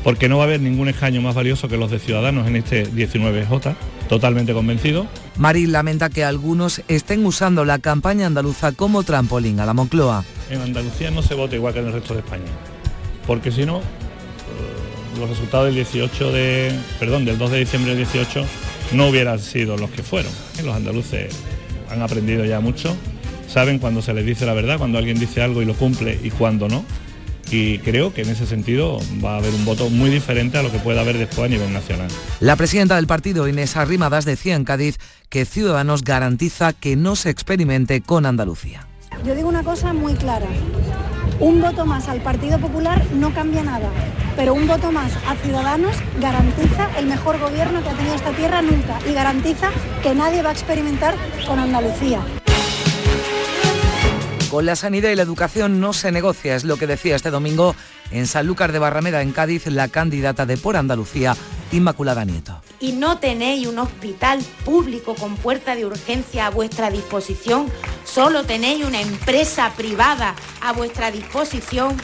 [0.02, 2.86] porque no va a haber ningún escaño más valioso que los de Ciudadanos en este
[2.90, 3.74] 19J.
[4.08, 5.06] Totalmente convencido.
[5.36, 10.24] Marín lamenta que algunos estén usando la campaña andaluza como trampolín a la Moncloa.
[10.50, 12.44] En Andalucía no se vota igual que en el resto de España,
[13.26, 13.80] porque si no,
[15.18, 18.44] los resultados del 18 de, perdón, del 2 de diciembre del 18
[18.92, 20.32] no hubieran sido los que fueron.
[20.64, 21.34] Los andaluces
[21.90, 22.96] han aprendido ya mucho,
[23.48, 26.30] saben cuando se les dice la verdad, cuando alguien dice algo y lo cumple y
[26.30, 26.84] cuando no.
[27.50, 30.72] Y creo que en ese sentido va a haber un voto muy diferente a lo
[30.72, 32.08] que pueda haber después a nivel nacional.
[32.40, 34.98] La presidenta del partido, Inés Arrimadas, decía en Cádiz
[35.28, 38.88] que Ciudadanos garantiza que no se experimente con Andalucía.
[39.24, 40.46] Yo digo una cosa muy clara.
[41.40, 43.90] Un voto más al Partido Popular no cambia nada,
[44.36, 48.62] pero un voto más a Ciudadanos garantiza el mejor gobierno que ha tenido esta tierra
[48.62, 49.70] nunca y garantiza
[50.02, 51.14] que nadie va a experimentar
[51.46, 52.20] con Andalucía.
[54.48, 57.74] Con la sanidad y la educación no se negocia, es lo que decía este domingo
[58.12, 61.34] en Sanlúcar de Barrameda, en Cádiz, la candidata de Por Andalucía,
[61.74, 62.60] Inmaculada Nieto.
[62.78, 67.70] y no tenéis un hospital público con puerta de urgencia a vuestra disposición,
[68.04, 71.96] solo tenéis una empresa privada a vuestra disposición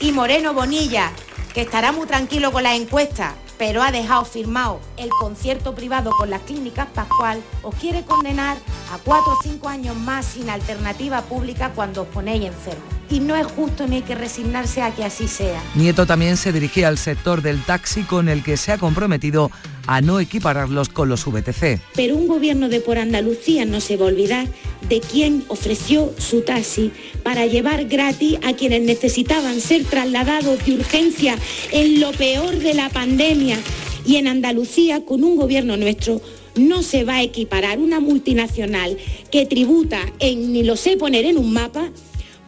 [0.00, 1.12] y Moreno Bonilla,
[1.52, 6.30] que estará muy tranquilo con las encuestas, pero ha dejado firmado el concierto privado con
[6.30, 8.56] las clínicas Pascual, os quiere condenar
[8.92, 12.97] a cuatro o cinco años más sin alternativa pública cuando os ponéis enfermos.
[13.10, 15.62] Y no es justo ni hay que resignarse a que así sea.
[15.74, 19.50] Nieto también se dirigía al sector del taxi con el que se ha comprometido
[19.86, 21.80] a no equipararlos con los VTC.
[21.94, 24.46] Pero un gobierno de por Andalucía no se va a olvidar
[24.88, 26.92] de quien ofreció su taxi
[27.22, 31.36] para llevar gratis a quienes necesitaban ser trasladados de urgencia
[31.72, 33.58] en lo peor de la pandemia.
[34.04, 36.20] Y en Andalucía, con un gobierno nuestro,
[36.54, 38.96] no se va a equiparar una multinacional
[39.30, 41.90] que tributa en, ni lo sé poner en un mapa,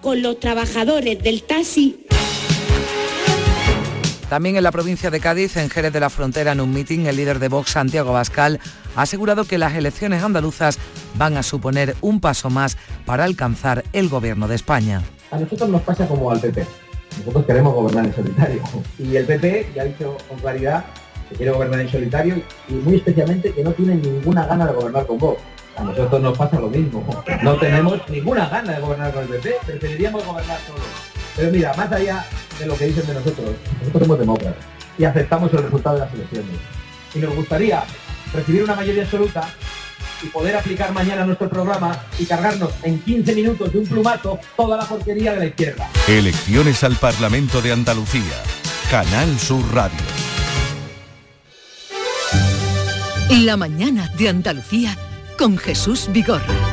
[0.00, 2.06] con los trabajadores del taxi
[4.28, 7.16] También en la provincia de Cádiz, en Jerez de la Frontera, en un mitin, el
[7.16, 8.60] líder de Vox, Santiago Bascal,
[8.96, 10.78] ha asegurado que las elecciones andaluzas
[11.16, 15.02] van a suponer un paso más para alcanzar el gobierno de España.
[15.30, 16.64] A nosotros nos pasa como al PP.
[17.18, 18.62] Nosotros queremos gobernar en solitario.
[18.98, 20.84] Y el PP ya ha dicho con claridad
[21.28, 25.06] que quiere gobernar en solitario y muy especialmente que no tiene ninguna gana de gobernar
[25.06, 25.40] con Vox.
[25.80, 27.24] A nosotros nos pasa lo mismo.
[27.42, 30.82] No tenemos ninguna gana de gobernar con el PP, preferiríamos gobernar solos.
[31.36, 32.26] Pero mira, más allá
[32.58, 34.64] de lo que dicen de nosotros, nosotros somos demócratas
[34.98, 36.50] y aceptamos el resultado de las elecciones.
[37.14, 37.82] Y nos gustaría
[38.34, 39.48] recibir una mayoría absoluta
[40.22, 44.76] y poder aplicar mañana nuestro programa y cargarnos en 15 minutos de un plumazo toda
[44.76, 45.88] la porquería de la izquierda.
[46.06, 48.22] Elecciones al Parlamento de Andalucía.
[48.90, 49.98] Canal Sur Radio.
[53.30, 54.94] La mañana de Andalucía
[55.40, 56.69] con Jesús Vigorra.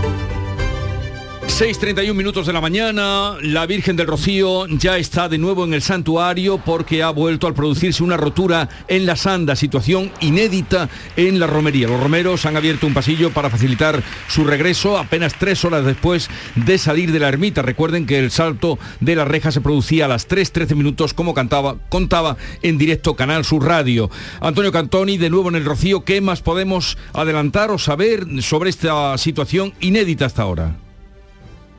[1.47, 5.81] 6.31 minutos de la mañana, la Virgen del Rocío ya está de nuevo en el
[5.81, 11.47] santuario porque ha vuelto al producirse una rotura en la sanda, situación inédita en la
[11.47, 11.87] romería.
[11.87, 16.77] Los romeros han abierto un pasillo para facilitar su regreso apenas tres horas después de
[16.77, 17.63] salir de la ermita.
[17.63, 21.77] Recuerden que el salto de la reja se producía a las 3.13 minutos como cantaba,
[21.89, 24.11] contaba en directo Canal Sur Radio.
[24.41, 29.17] Antonio Cantoni, de nuevo en el Rocío, ¿qué más podemos adelantar o saber sobre esta
[29.17, 30.86] situación inédita hasta ahora?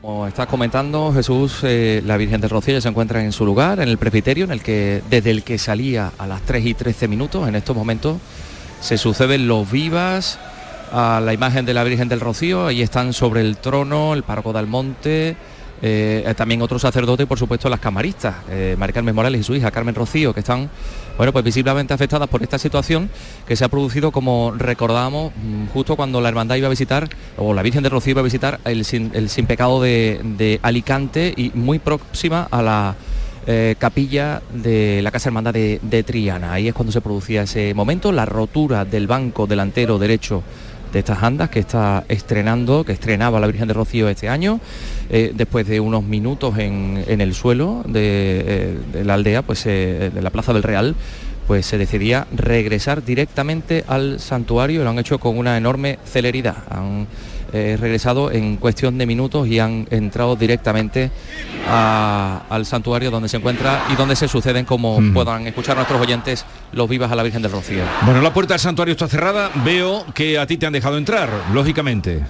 [0.01, 3.81] Como estás comentando, Jesús, eh, la Virgen del Rocío ya se encuentra en su lugar,
[3.81, 7.09] en el presbiterio, en el que desde el que salía a las 3 y 13
[7.09, 8.17] minutos, en estos momentos,
[8.79, 10.39] se suceden los vivas
[10.93, 12.67] a la imagen de la Virgen del Rocío.
[12.67, 15.35] Ahí están sobre el trono el párroco de Almonte,
[15.81, 19.55] eh, también otros sacerdotes y por supuesto las camaristas, eh, María Carmen Morales y su
[19.55, 20.69] hija Carmen Rocío, que están
[21.17, 23.09] bueno, pues visiblemente afectadas por esta situación
[23.45, 27.53] que se ha producido, como recordábamos, mm, justo cuando la hermandad iba a visitar, o
[27.53, 31.33] la Virgen de Rocío iba a visitar el sin, el sin pecado de, de Alicante
[31.35, 32.95] y muy próxima a la
[33.47, 36.53] eh, capilla de la Casa Hermandad de, de Triana.
[36.53, 40.43] Ahí es cuando se producía ese momento, la rotura del banco delantero derecho
[40.91, 44.59] de estas andas que está estrenando, que estrenaba la Virgen de Rocío este año,
[45.09, 49.65] eh, después de unos minutos en, en el suelo de, eh, de la aldea, pues
[49.65, 50.95] eh, de la Plaza del Real,
[51.47, 56.57] pues se decidía regresar directamente al santuario, lo han hecho con una enorme celeridad.
[57.53, 61.11] Eh, regresado en cuestión de minutos y han entrado directamente
[61.67, 66.45] a- al santuario donde se encuentra y donde se suceden, como puedan escuchar nuestros oyentes,
[66.71, 67.83] los vivas a la Virgen del Rocío.
[68.03, 69.49] Bueno, la puerta del santuario está cerrada.
[69.65, 72.21] Veo que a ti te han dejado entrar, lógicamente.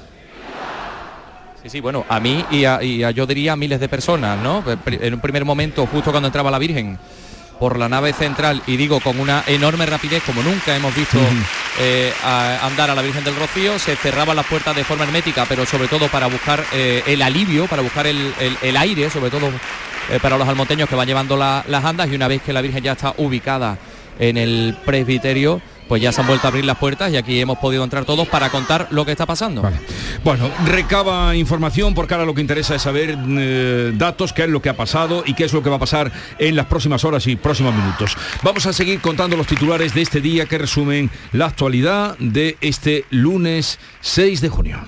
[1.62, 4.40] Sí, sí, bueno, a mí y a, y a, yo diría a miles de personas,
[4.42, 4.64] ¿no?
[4.86, 6.98] En un primer momento, justo cuando entraba la Virgen
[7.60, 11.20] por la nave central, y digo con una enorme rapidez, como nunca hemos visto
[11.80, 15.46] eh, a- andar a la Virgen del Rocío, se cerraban las puertas de forma hermética,
[15.48, 19.30] pero sobre todo para buscar eh, el alivio, para buscar el, el- el aire, sobre
[19.30, 19.48] todo
[20.10, 22.62] eh, para los almonteños que van llevando la- las andas, y una vez que la
[22.62, 23.78] Virgen ya está ubicada
[24.20, 27.58] en el presbiterio, pues ya se han vuelto a abrir las puertas y aquí hemos
[27.58, 29.64] podido entrar todos para contar lo que está pasando.
[30.24, 34.62] Bueno, recaba información porque ahora lo que interesa es saber eh, datos, qué es lo
[34.62, 37.26] que ha pasado y qué es lo que va a pasar en las próximas horas
[37.26, 38.16] y próximos minutos.
[38.44, 43.06] Vamos a seguir contando los titulares de este día que resumen la actualidad de este
[43.10, 44.80] lunes 6 de junio.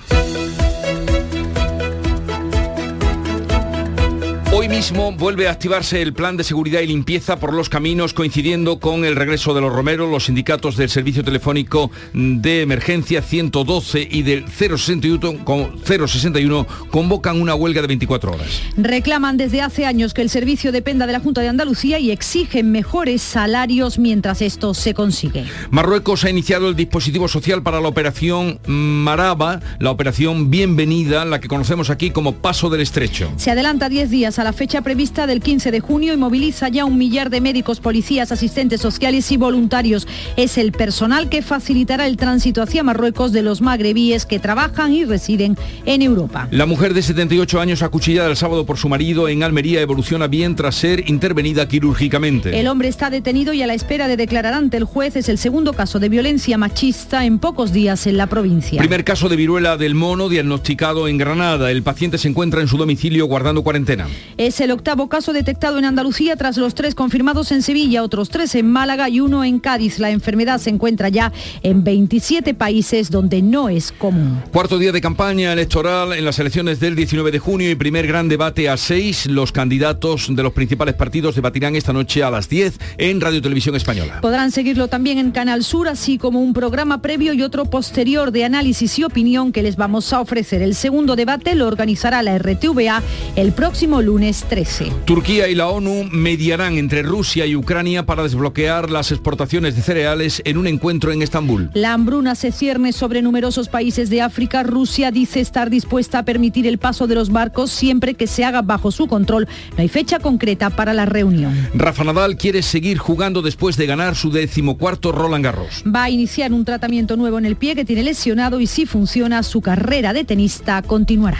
[4.54, 8.78] Hoy mismo vuelve a activarse el plan de seguridad y limpieza por los caminos coincidiendo
[8.80, 10.10] con el regreso de los romeros.
[10.10, 17.54] Los sindicatos del servicio telefónico de emergencia 112 y del 061, con- 061 convocan una
[17.54, 18.60] huelga de 24 horas.
[18.76, 22.70] Reclaman desde hace años que el servicio dependa de la Junta de Andalucía y exigen
[22.72, 25.46] mejores salarios mientras esto se consigue.
[25.70, 31.48] Marruecos ha iniciado el dispositivo social para la operación Maraba, la operación Bienvenida, la que
[31.48, 33.32] conocemos aquí como Paso del Estrecho.
[33.38, 36.84] Se adelanta 10 días a la fecha prevista del 15 de junio y moviliza ya
[36.84, 40.06] un millar de médicos, policías, asistentes sociales y voluntarios.
[40.36, 45.04] Es el personal que facilitará el tránsito hacia Marruecos de los magrebíes que trabajan y
[45.04, 46.48] residen en Europa.
[46.50, 50.56] La mujer de 78 años acuchillada el sábado por su marido en Almería evoluciona bien
[50.56, 52.58] tras ser intervenida quirúrgicamente.
[52.58, 55.16] El hombre está detenido y a la espera de declarar ante el juez.
[55.16, 58.78] Es el segundo caso de violencia machista en pocos días en la provincia.
[58.78, 61.70] Primer caso de viruela del mono diagnosticado en Granada.
[61.70, 64.08] El paciente se encuentra en su domicilio guardando cuarentena.
[64.36, 68.54] Es el octavo caso detectado en Andalucía tras los tres confirmados en Sevilla, otros tres
[68.54, 69.98] en Málaga y uno en Cádiz.
[69.98, 74.42] La enfermedad se encuentra ya en 27 países donde no es común.
[74.52, 78.28] Cuarto día de campaña electoral en las elecciones del 19 de junio y primer gran
[78.28, 79.26] debate a seis.
[79.26, 83.76] Los candidatos de los principales partidos debatirán esta noche a las 10 en Radio Televisión
[83.76, 84.20] Española.
[84.20, 88.44] Podrán seguirlo también en Canal Sur, así como un programa previo y otro posterior de
[88.44, 90.62] análisis y opinión que les vamos a ofrecer.
[90.62, 93.02] El segundo debate lo organizará la RTVA
[93.36, 94.92] el próximo lunes 13.
[95.04, 100.42] Turquía y la ONU mediarán entre Rusia y Ucrania para desbloquear las exportaciones de cereales
[100.44, 101.70] en un encuentro en Estambul.
[101.74, 104.62] La hambruna se cierne sobre numerosos países de África.
[104.62, 108.62] Rusia dice estar dispuesta a permitir el paso de los barcos siempre que se haga
[108.62, 109.48] bajo su control.
[109.76, 111.68] No hay fecha concreta para la reunión.
[111.74, 115.82] Rafa Nadal quiere seguir jugando después de ganar su decimocuarto Roland Garros.
[115.84, 119.42] Va a iniciar un tratamiento nuevo en el pie que tiene lesionado y si funciona
[119.42, 121.38] su carrera de tenista continuará.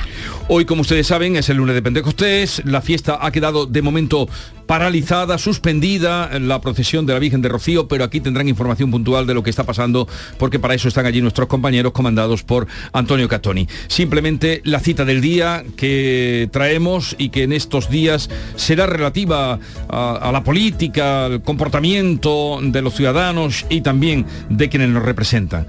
[0.49, 2.61] Hoy, como ustedes saben, es el lunes de Pentecostés.
[2.73, 4.27] La fiesta ha quedado de momento
[4.67, 9.35] paralizada, suspendida, la procesión de la Virgen de Rocío, pero aquí tendrán información puntual de
[9.35, 10.09] lo que está pasando,
[10.39, 13.69] porque para eso están allí nuestros compañeros comandados por Antonio Catoni.
[13.89, 19.59] Simplemente la cita del día que traemos y que en estos días será relativa
[19.91, 25.67] a, a la política, al comportamiento de los ciudadanos y también de quienes nos representan.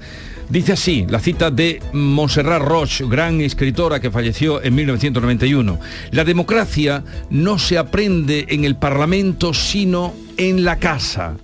[0.54, 5.80] Dice así, la cita de Montserrat Roche, gran escritora que falleció en 1991.
[6.12, 11.36] La democracia no se aprende en el Parlamento, sino en la casa.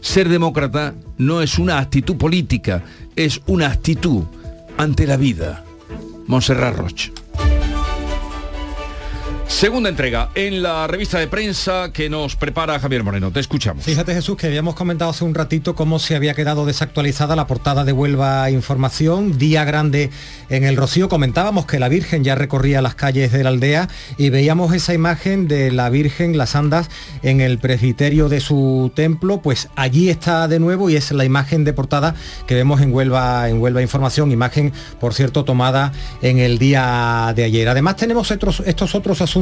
[0.00, 2.82] Ser demócrata no es una actitud política,
[3.14, 4.24] es una actitud
[4.76, 5.64] ante la vida.
[6.26, 7.12] Montserrat Roche.
[9.48, 13.30] Segunda entrega en la revista de prensa que nos prepara Javier Moreno.
[13.30, 13.84] Te escuchamos.
[13.84, 17.84] Fíjate Jesús que habíamos comentado hace un ratito cómo se había quedado desactualizada la portada
[17.84, 20.10] de Huelva Información, día grande
[20.50, 21.08] en el Rocío.
[21.08, 23.88] Comentábamos que la Virgen ya recorría las calles de la aldea
[24.18, 26.90] y veíamos esa imagen de la Virgen, las andas,
[27.22, 31.64] en el presbiterio de su templo, pues allí está de nuevo y es la imagen
[31.64, 32.14] de portada
[32.46, 37.44] que vemos en Huelva, en Huelva Información, imagen, por cierto, tomada en el día de
[37.44, 37.68] ayer.
[37.68, 39.35] Además tenemos estos, estos otros asuntos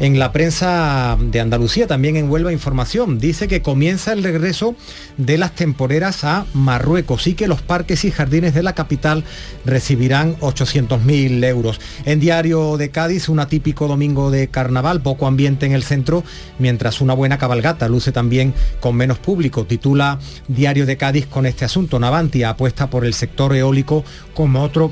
[0.00, 3.18] en la prensa de Andalucía, también en Información.
[3.18, 4.74] Dice que comienza el regreso
[5.18, 9.24] de las temporeras a Marruecos y que los parques y jardines de la capital
[9.66, 11.80] recibirán 800.000 euros.
[12.06, 16.24] En Diario de Cádiz, un atípico domingo de carnaval, poco ambiente en el centro,
[16.58, 19.66] mientras una buena cabalgata luce también con menos público.
[19.66, 21.98] Titula Diario de Cádiz con este asunto.
[21.98, 24.90] Navantia apuesta por el sector eólico como otro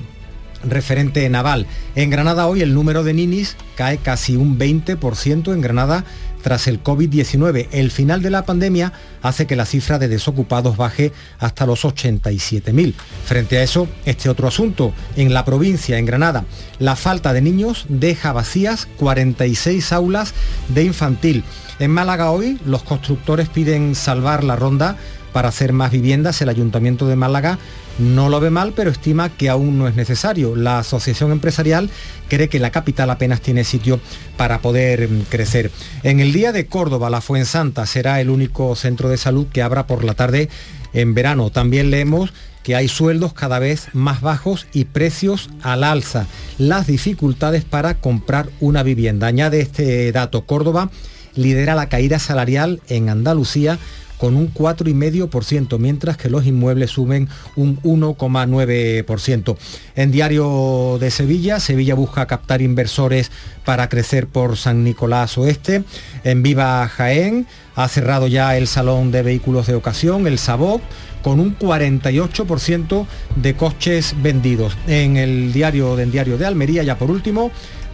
[0.65, 1.67] referente naval.
[1.95, 6.05] En Granada hoy el número de ninis cae casi un 20% en Granada
[6.43, 7.67] tras el COVID-19.
[7.73, 12.95] El final de la pandemia hace que la cifra de desocupados baje hasta los 87.000.
[13.25, 16.45] Frente a eso, este otro asunto, en la provincia, en Granada,
[16.79, 20.35] la falta de niños deja vacías 46 aulas
[20.69, 21.43] de infantil.
[21.81, 24.97] En Málaga hoy los constructores piden salvar la ronda
[25.33, 26.41] para hacer más viviendas.
[26.41, 27.59] El Ayuntamiento de Málaga
[27.99, 30.57] no lo ve mal, pero estima que aún no es necesario.
[30.57, 31.91] La Asociación Empresarial
[32.29, 34.01] cree que la capital apenas tiene sitio
[34.37, 35.71] para poder mm, crecer.
[36.03, 39.87] En el día de Córdoba, la Fuensanta será el único centro de salud que abra
[39.87, 40.49] por la tarde
[40.93, 41.51] en verano.
[41.51, 42.33] También leemos
[42.63, 46.27] que hay sueldos cada vez más bajos y precios al alza.
[46.59, 49.29] Las dificultades para comprar una vivienda.
[49.29, 50.91] Añade este dato, Córdoba
[51.37, 53.79] lidera la caída salarial en Andalucía
[54.19, 59.57] con un 4,5%, mientras que los inmuebles suben un 1,9%.
[59.95, 63.31] En Diario de Sevilla, Sevilla busca captar inversores
[63.65, 65.85] para crecer por San Nicolás Oeste.
[66.25, 70.81] En Viva Jaén ha cerrado ya el Salón de Vehículos de Ocasión, el SABOC,
[71.23, 74.77] con un 48% de coches vendidos.
[74.87, 77.51] En el diario, en diario de Almería, ya por último,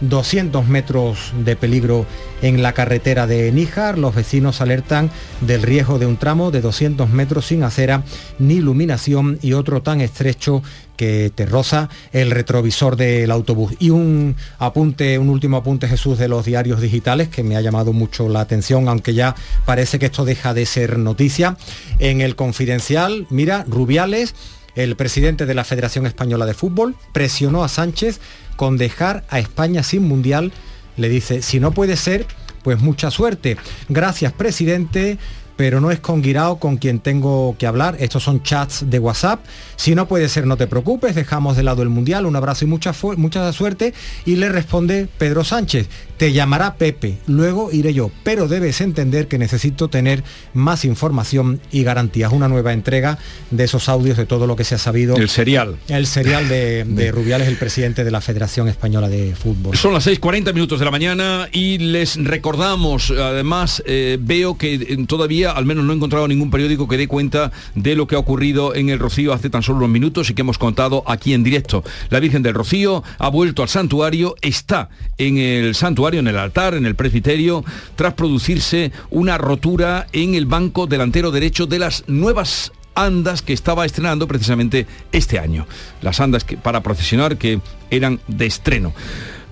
[0.09, 2.05] 200 metros de peligro
[2.41, 3.97] en la carretera de Níjar.
[3.97, 5.09] Los vecinos alertan
[5.41, 8.03] del riesgo de un tramo de 200 metros sin acera
[8.39, 10.61] ni iluminación y otro tan estrecho
[10.97, 13.73] que te roza el retrovisor del autobús.
[13.79, 17.93] Y un apunte, un último apunte Jesús de los diarios digitales que me ha llamado
[17.93, 19.35] mucho la atención, aunque ya
[19.65, 21.57] parece que esto deja de ser noticia.
[21.99, 24.35] En el confidencial, mira, Rubiales,
[24.75, 28.19] el presidente de la Federación Española de Fútbol, presionó a Sánchez
[28.55, 30.51] con dejar a España sin mundial.
[30.97, 32.25] Le dice, si no puede ser,
[32.63, 33.57] pues mucha suerte.
[33.89, 35.17] Gracias, presidente
[35.55, 37.95] pero no es con Guirao con quien tengo que hablar.
[37.99, 39.43] Estos son chats de WhatsApp.
[39.75, 42.25] Si no puede ser, no te preocupes, dejamos de lado el Mundial.
[42.25, 43.93] Un abrazo y mucha, mucha suerte.
[44.25, 45.87] Y le responde Pedro Sánchez,
[46.17, 50.23] te llamará Pepe, luego iré yo, pero debes entender que necesito tener
[50.53, 52.31] más información y garantías.
[52.31, 53.17] Una nueva entrega
[53.51, 55.15] de esos audios de todo lo que se ha sabido.
[55.15, 55.77] El serial.
[55.87, 59.75] El serial de, de Rubiales, el presidente de la Federación Española de Fútbol.
[59.75, 65.05] Son las 6.40 minutos de la mañana y les recordamos, además eh, veo que eh,
[65.51, 68.75] al menos no he encontrado ningún periódico que dé cuenta de lo que ha ocurrido
[68.75, 71.83] en el Rocío hace tan solo unos minutos y que hemos contado aquí en directo.
[72.09, 76.73] La Virgen del Rocío ha vuelto al santuario, está en el santuario, en el altar,
[76.73, 77.63] en el presbiterio,
[77.95, 83.85] tras producirse una rotura en el banco delantero derecho de las nuevas andas que estaba
[83.85, 85.65] estrenando precisamente este año.
[86.01, 88.93] Las andas que, para procesionar que eran de estreno.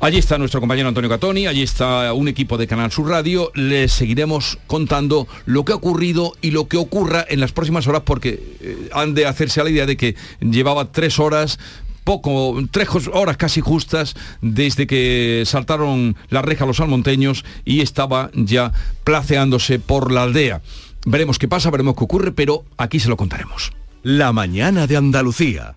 [0.02, 3.52] Allí está nuestro compañero Antonio Catoni, allí está un equipo de Canal Sur Radio.
[3.54, 8.02] Les seguiremos contando lo que ha ocurrido y lo que ocurra en las próximas horas
[8.04, 11.60] porque eh, han de hacerse a la idea de que llevaba tres horas
[12.04, 18.72] poco, tres horas casi justas desde que saltaron la reja los almonteños y estaba ya
[19.04, 20.64] placeándose por la aldea.
[21.06, 23.72] Veremos qué pasa, veremos qué ocurre, pero aquí se lo contaremos.
[24.02, 25.76] La mañana de Andalucía.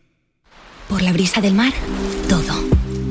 [0.89, 1.75] Por la brisa del mar,
[2.27, 2.64] todo.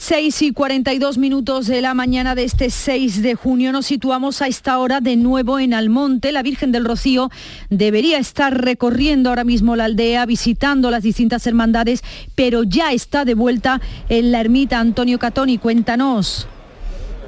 [0.00, 4.46] 6 y 42 minutos de la mañana de este 6 de junio nos situamos a
[4.46, 6.30] esta hora de nuevo en Almonte.
[6.30, 7.30] La Virgen del Rocío
[7.68, 12.04] debería estar recorriendo ahora mismo la aldea, visitando las distintas hermandades,
[12.36, 14.78] pero ya está de vuelta en la ermita.
[14.78, 16.46] Antonio Catoni, cuéntanos.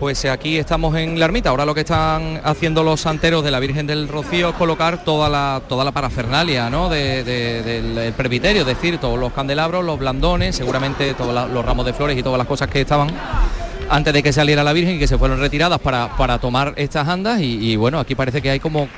[0.00, 1.50] Pues aquí estamos en la ermita.
[1.50, 5.28] Ahora lo que están haciendo los santeros de la Virgen del Rocío es colocar toda
[5.28, 6.88] la, toda la parafernalia ¿no?
[6.88, 11.64] de- de- del del presbiterio, es decir, todos los candelabros, los blandones, seguramente todos los
[11.64, 13.10] ramos de flores y todas las cosas que estaban
[13.90, 17.06] antes de que saliera la Virgen y que se fueron retiradas para, para tomar estas
[17.06, 17.40] andas.
[17.42, 18.88] Y, y bueno, aquí parece que hay como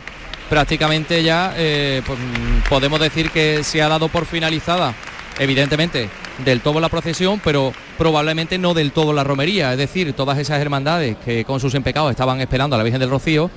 [0.48, 4.94] prácticamente ya, eh, pues, mm, podemos decir que se ha dado por finalizada,
[5.40, 6.08] evidentemente,
[6.44, 10.60] del todo la procesión, pero probablemente no del todo la romería, es decir, todas esas
[10.60, 13.50] hermandades que con sus empecados estaban esperando a la Virgen del Rocío,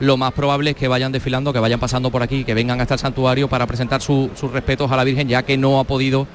[0.00, 2.94] lo más probable es que vayan desfilando, que vayan pasando por aquí, que vengan hasta
[2.94, 6.28] el santuario para presentar su- sus respetos a la Virgen, ya que no ha podido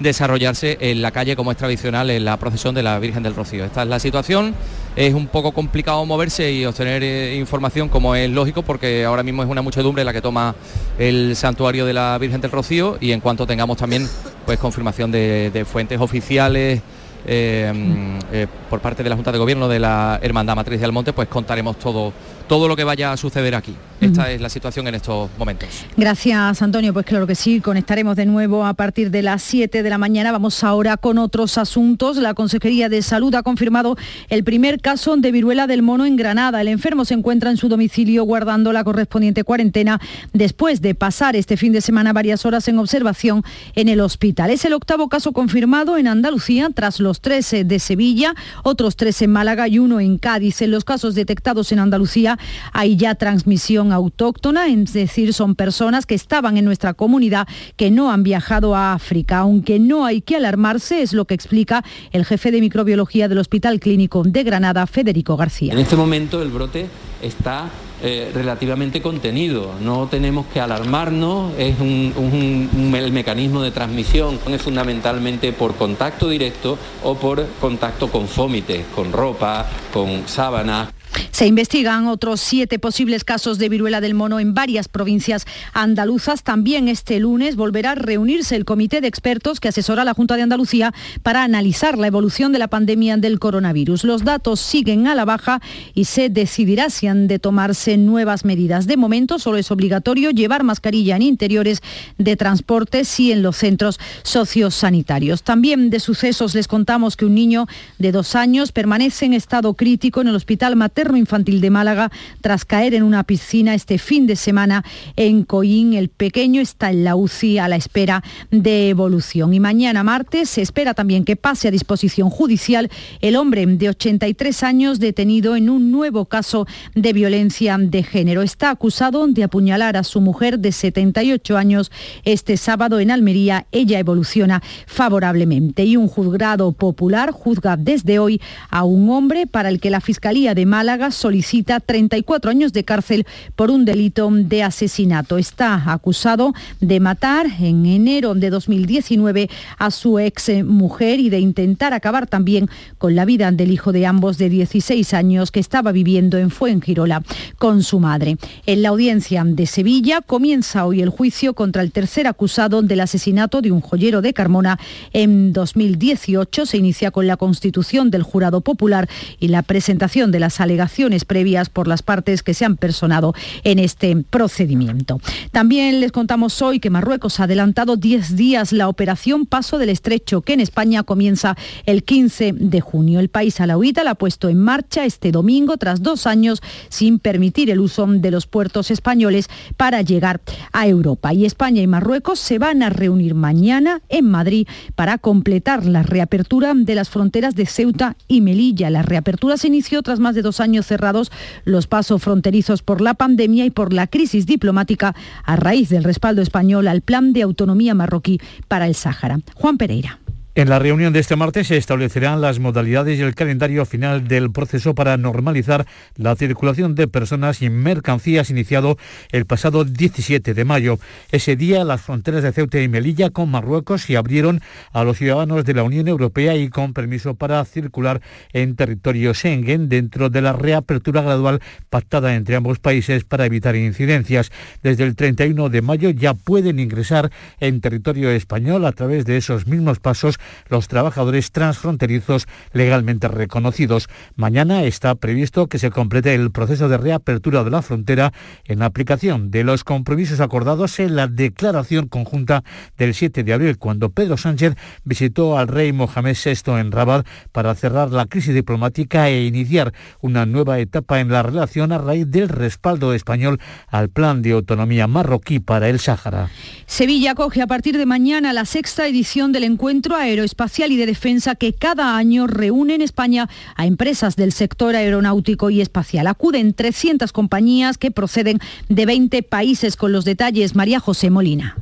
[0.00, 3.64] desarrollarse en la calle como es tradicional en la procesión de la Virgen del Rocío.
[3.64, 4.52] Esta es la situación,
[4.96, 9.44] es un poco complicado moverse y obtener eh, información como es lógico porque ahora mismo
[9.44, 10.56] es una muchedumbre la que toma
[10.98, 14.08] el santuario de la Virgen del Rocío y en cuanto tengamos también
[14.44, 16.80] pues confirmación de, fuentes oficiales
[17.26, 21.12] eh, eh, por parte de la Junta de Gobierno de la Hermandad Matriz de Almonte,
[21.12, 22.12] pues contaremos todo,
[22.46, 23.74] todo lo que vaya a suceder aquí.
[24.04, 25.68] Esta es la situación en estos momentos.
[25.96, 26.92] Gracias, Antonio.
[26.92, 30.30] Pues claro que sí, conectaremos de nuevo a partir de las 7 de la mañana.
[30.30, 32.18] Vamos ahora con otros asuntos.
[32.18, 33.96] La Consejería de Salud ha confirmado
[34.28, 36.60] el primer caso de viruela del mono en Granada.
[36.60, 39.98] El enfermo se encuentra en su domicilio guardando la correspondiente cuarentena
[40.34, 43.42] después de pasar este fin de semana varias horas en observación
[43.74, 44.50] en el hospital.
[44.50, 48.34] Es el octavo caso confirmado en Andalucía tras los 13 de Sevilla,
[48.64, 50.60] otros tres en Málaga y uno en Cádiz.
[50.60, 52.38] En los casos detectados en Andalucía
[52.72, 58.10] hay ya transmisión autóctona, es decir, son personas que estaban en nuestra comunidad que no
[58.10, 59.38] han viajado a África.
[59.38, 63.80] Aunque no hay que alarmarse, es lo que explica el jefe de microbiología del Hospital
[63.80, 65.72] Clínico de Granada, Federico García.
[65.72, 66.86] En este momento el brote
[67.22, 67.70] está
[68.02, 69.72] eh, relativamente contenido.
[69.80, 77.14] No tenemos que alarmarnos, es el mecanismo de transmisión es fundamentalmente por contacto directo o
[77.14, 80.88] por contacto con fómites, con ropa, con sábanas.
[81.30, 86.42] Se investigan otros siete posibles casos de viruela del mono en varias provincias andaluzas.
[86.42, 90.36] También este lunes volverá a reunirse el comité de expertos que asesora a la Junta
[90.36, 94.04] de Andalucía para analizar la evolución de la pandemia del coronavirus.
[94.04, 95.60] Los datos siguen a la baja
[95.94, 98.86] y se decidirá si han de tomarse nuevas medidas.
[98.86, 101.82] De momento solo es obligatorio llevar mascarilla en interiores
[102.18, 105.42] de transportes y en los centros sociosanitarios.
[105.42, 107.66] También de sucesos les contamos que un niño
[107.98, 112.64] de dos años permanece en estado crítico en el hospital materno Infantil de Málaga tras
[112.64, 114.84] caer en una piscina este fin de semana
[115.16, 115.92] en Coín.
[115.92, 119.52] El pequeño está en la UCI a la espera de evolución.
[119.52, 122.90] Y mañana martes se espera también que pase a disposición judicial
[123.20, 128.42] el hombre de 83 años detenido en un nuevo caso de violencia de género.
[128.42, 131.90] Está acusado de apuñalar a su mujer de 78 años
[132.24, 133.66] este sábado en Almería.
[133.72, 138.40] Ella evoluciona favorablemente y un juzgado popular juzga desde hoy
[138.70, 143.26] a un hombre para el que la Fiscalía de Málaga solicita 34 años de cárcel
[143.56, 145.38] por un delito de asesinato.
[145.38, 151.92] Está acusado de matar en enero de 2019 a su ex mujer y de intentar
[151.92, 152.68] acabar también
[152.98, 157.22] con la vida del hijo de ambos de 16 años que estaba viviendo en Fuengirola
[157.58, 158.36] con su madre.
[158.66, 163.60] En la audiencia de Sevilla comienza hoy el juicio contra el tercer acusado del asesinato
[163.62, 164.78] de un joyero de Carmona
[165.12, 166.66] en 2018.
[166.66, 169.08] Se inicia con la constitución del jurado popular
[169.40, 170.83] y la presentación de las alegaciones
[171.24, 175.20] previas por las partes que se han personado en este procedimiento.
[175.52, 180.42] También les contamos hoy que Marruecos ha adelantado 10 días la operación Paso del Estrecho,
[180.42, 181.56] que en España comienza
[181.86, 183.20] el 15 de junio.
[183.20, 187.70] El país alauita la ha puesto en marcha este domingo tras dos años sin permitir
[187.70, 190.40] el uso de los puertos españoles para llegar
[190.72, 191.32] a Europa.
[191.32, 196.72] Y España y Marruecos se van a reunir mañana en Madrid para completar la reapertura
[196.74, 198.90] de las fronteras de Ceuta y Melilla.
[198.90, 201.30] La reapertura se inició tras más de dos años cerrados
[201.64, 206.42] los pasos fronterizos por la pandemia y por la crisis diplomática a raíz del respaldo
[206.42, 209.40] español al plan de autonomía marroquí para el Sáhara.
[209.54, 210.18] Juan Pereira.
[210.56, 214.52] En la reunión de este martes se establecerán las modalidades y el calendario final del
[214.52, 215.84] proceso para normalizar
[216.14, 218.96] la circulación de personas y mercancías iniciado
[219.32, 221.00] el pasado 17 de mayo.
[221.32, 224.60] Ese día las fronteras de Ceuta y Melilla con Marruecos se abrieron
[224.92, 228.20] a los ciudadanos de la Unión Europea y con permiso para circular
[228.52, 234.52] en territorio Schengen dentro de la reapertura gradual pactada entre ambos países para evitar incidencias.
[234.84, 239.66] Desde el 31 de mayo ya pueden ingresar en territorio español a través de esos
[239.66, 240.38] mismos pasos
[240.68, 244.08] los trabajadores transfronterizos legalmente reconocidos.
[244.36, 248.32] Mañana está previsto que se complete el proceso de reapertura de la frontera
[248.64, 252.64] en aplicación de los compromisos acordados en la declaración conjunta
[252.96, 254.74] del 7 de abril, cuando Pedro Sánchez
[255.04, 260.46] visitó al rey Mohamed VI en Rabat para cerrar la crisis diplomática e iniciar una
[260.46, 265.60] nueva etapa en la relación a raíz del respaldo español al plan de autonomía marroquí
[265.60, 266.50] para el Sáhara.
[266.86, 271.06] Sevilla acoge a partir de mañana la sexta edición del encuentro aéreo aeroespacial y de
[271.06, 276.26] defensa que cada año reúne en España a empresas del sector aeronáutico y espacial.
[276.26, 281.76] Acuden 300 compañías que proceden de 20 países con los detalles María José Molina.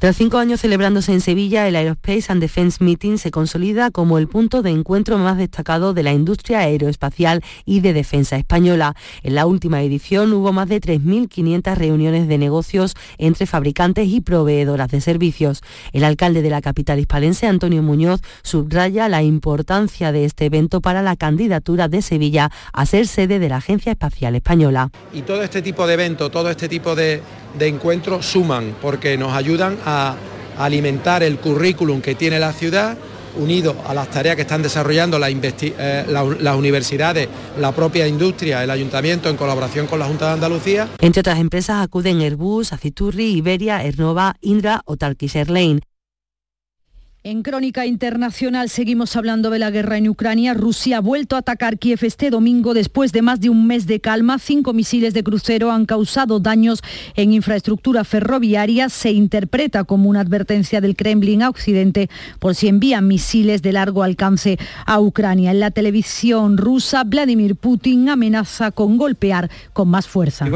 [0.00, 4.28] Tras cinco años celebrándose en Sevilla, el Aerospace and Defense Meeting se consolida como el
[4.28, 8.94] punto de encuentro más destacado de la industria aeroespacial y de defensa española.
[9.22, 14.88] En la última edición hubo más de 3.500 reuniones de negocios entre fabricantes y proveedoras
[14.88, 15.60] de servicios.
[15.92, 21.02] El alcalde de la capital hispalense, Antonio Muñoz, subraya la importancia de este evento para
[21.02, 24.88] la candidatura de Sevilla a ser sede de la Agencia Espacial Española.
[25.12, 27.20] Y todo este tipo de eventos, todo este tipo de,
[27.58, 30.16] de encuentros suman porque nos ayudan a
[30.58, 32.96] alimentar el currículum que tiene la ciudad
[33.36, 37.28] unido a las tareas que están desarrollando eh, las universidades,
[37.58, 40.88] la propia industria, el ayuntamiento en colaboración con la Junta de Andalucía.
[40.98, 45.82] Entre otras empresas acuden Airbus, Aciturri, Iberia, Ernova, Indra o Turkish Airlines.
[47.22, 50.54] En Crónica Internacional seguimos hablando de la guerra en Ucrania.
[50.54, 54.00] Rusia ha vuelto a atacar Kiev este domingo después de más de un mes de
[54.00, 54.38] calma.
[54.38, 56.80] Cinco misiles de crucero han causado daños
[57.16, 58.88] en infraestructura ferroviaria.
[58.88, 62.08] Se interpreta como una advertencia del Kremlin a Occidente
[62.38, 65.50] por si envían misiles de largo alcance a Ucrania.
[65.50, 70.46] En la televisión rusa, Vladimir Putin amenaza con golpear con más fuerza.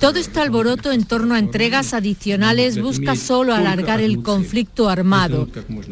[0.00, 5.48] Todo este alboroto en torno a entregas adicionales busca solo alargar el conflicto armado.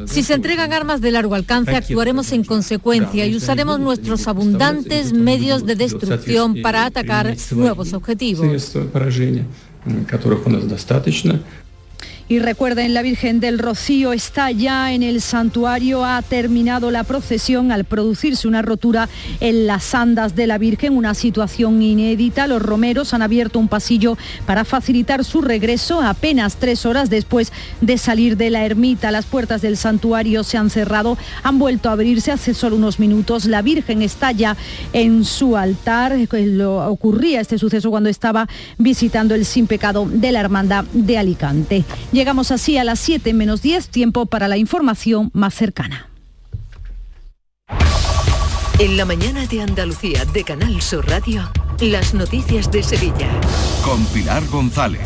[0.07, 5.67] Si se entregan armas de largo alcance, actuaremos en consecuencia y usaremos nuestros abundantes medios
[5.67, 8.47] de destrucción para atacar nuevos objetivos.
[12.31, 17.73] Y recuerden, la Virgen del Rocío está ya en el santuario, ha terminado la procesión
[17.73, 19.09] al producirse una rotura
[19.41, 22.47] en las andas de la Virgen, una situación inédita.
[22.47, 24.17] Los romeros han abierto un pasillo
[24.47, 29.11] para facilitar su regreso apenas tres horas después de salir de la ermita.
[29.11, 33.47] Las puertas del santuario se han cerrado, han vuelto a abrirse hace solo unos minutos.
[33.47, 34.57] La Virgen está ya
[34.93, 36.17] en su altar.
[36.31, 41.85] Lo ocurría este suceso cuando estaba visitando el sin pecado de la Hermandad de Alicante.
[42.21, 46.11] Llegamos así a las 7 menos 10, tiempo para la información más cercana.
[48.79, 51.51] En la mañana de Andalucía de Canal Sur Radio,
[51.81, 53.31] las noticias de Sevilla.
[53.83, 55.01] Con Pilar González.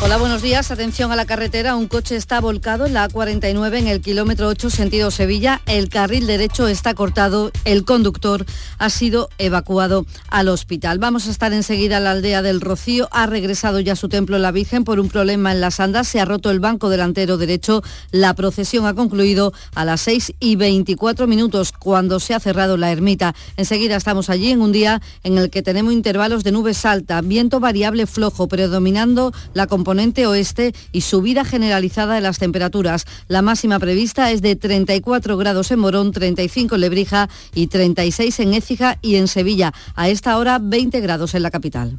[0.00, 0.70] Hola, buenos días.
[0.70, 1.74] Atención a la carretera.
[1.74, 5.60] Un coche está volcado en la A49 en el kilómetro 8 sentido Sevilla.
[5.66, 7.50] El carril derecho está cortado.
[7.64, 8.46] El conductor
[8.78, 11.00] ha sido evacuado al hospital.
[11.00, 13.08] Vamos a estar enseguida a la aldea del Rocío.
[13.10, 16.06] Ha regresado ya su templo la Virgen por un problema en las andas.
[16.06, 17.82] Se ha roto el banco delantero derecho.
[18.12, 22.92] La procesión ha concluido a las 6 y 24 minutos cuando se ha cerrado la
[22.92, 23.34] ermita.
[23.56, 27.58] Enseguida estamos allí en un día en el que tenemos intervalos de nubes alta, viento
[27.58, 29.87] variable flojo, predominando la composición
[30.26, 33.04] oeste y subida generalizada de las temperaturas.
[33.28, 38.54] La máxima prevista es de 34 grados en Morón, 35 en Lebrija y 36 en
[38.54, 39.72] Écija y en Sevilla.
[39.94, 41.98] A esta hora 20 grados en la capital.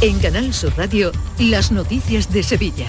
[0.00, 2.88] En Canal Sur Radio, las noticias de Sevilla.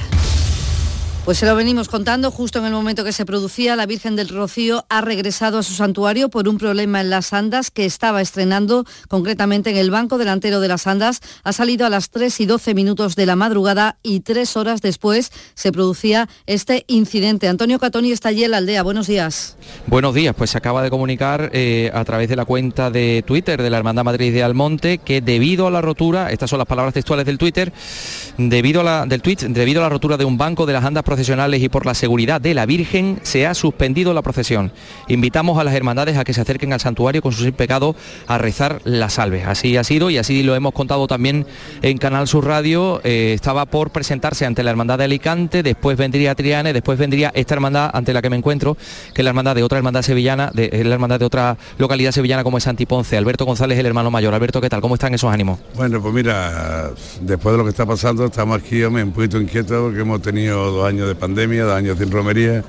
[1.25, 3.75] Pues se lo venimos contando justo en el momento que se producía.
[3.75, 7.71] La Virgen del Rocío ha regresado a su santuario por un problema en las andas
[7.71, 11.21] que estaba estrenando, concretamente en el banco delantero de las andas.
[11.43, 15.31] Ha salido a las 3 y 12 minutos de la madrugada y tres horas después
[15.55, 17.47] se producía este incidente.
[17.47, 18.83] Antonio Catoni está allí en la aldea.
[18.83, 19.57] Buenos días.
[19.87, 20.35] Buenos días.
[20.37, 23.77] Pues se acaba de comunicar eh, a través de la cuenta de Twitter de la
[23.77, 27.39] Hermandad Madrid de Almonte que debido a la rotura, estas son las palabras textuales del
[27.39, 27.73] Twitter,
[28.37, 31.03] debido a la, del tweet, debido a la rotura de un banco de las andas
[31.15, 34.73] profesionales y por la seguridad de la Virgen, se ha suspendido la procesión.
[35.07, 37.95] Invitamos a las hermandades a que se acerquen al santuario con su sin pecado
[38.27, 39.45] a rezar la salve.
[39.45, 41.45] Así ha sido y así lo hemos contado también
[41.81, 42.99] en Canal Sur Radio.
[43.05, 47.53] Eh, estaba por presentarse ante la hermandad de Alicante, después vendría Triane, después vendría esta
[47.53, 48.75] hermandad ante la que me encuentro,
[49.13, 52.43] que es la hermandad de otra hermandad sevillana, de, la hermandad de otra localidad sevillana
[52.43, 53.15] como es Santiponce.
[53.15, 54.33] Alberto González, el hermano mayor.
[54.33, 54.81] Alberto, ¿qué tal?
[54.81, 55.59] ¿Cómo están esos ánimos?
[55.75, 56.91] Bueno, pues mira,
[57.21, 60.71] después de lo que está pasando, estamos aquí, hombre, un poquito inquietos porque hemos tenido
[60.71, 62.63] dos años de pandemia, dos años sin romería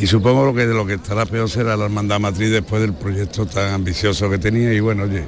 [0.00, 3.44] y supongo que de lo que estará peor será la hermandad matriz después del proyecto
[3.44, 5.24] tan ambicioso que tenía y bueno, oye,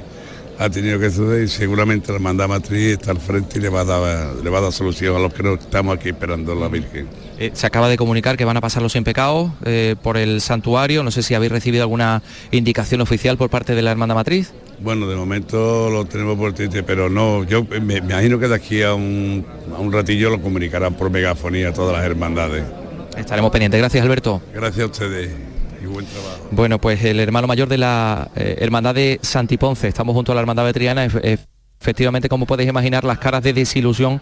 [0.57, 3.81] ha tenido que suceder y seguramente la hermandad matriz está al frente y le va
[3.81, 6.69] a dar, le va a dar solución a los que no estamos aquí esperando la
[6.69, 7.07] Virgen.
[7.37, 10.41] Eh, se acaba de comunicar que van a pasar los sin pecados eh, por el
[10.41, 11.03] santuario.
[11.03, 14.53] No sé si habéis recibido alguna indicación oficial por parte de la hermandad matriz.
[14.79, 18.83] Bueno, de momento lo tenemos por Twitter, pero no, yo me, imagino que de aquí
[18.83, 19.45] a un,
[19.75, 22.63] a un ratillo lo comunicarán por megafonía a todas las hermandades.
[23.17, 23.79] Estaremos pendientes.
[23.79, 24.41] Gracias, Alberto.
[24.53, 25.31] Gracias a ustedes
[25.81, 26.47] y buen trabajo.
[26.51, 30.41] Bueno, pues el hermano mayor de la eh, Hermandad de Santiponce, estamos junto a la
[30.41, 31.07] Hermandad Vetriana,
[31.83, 34.21] efectivamente como podéis imaginar las caras de desilusión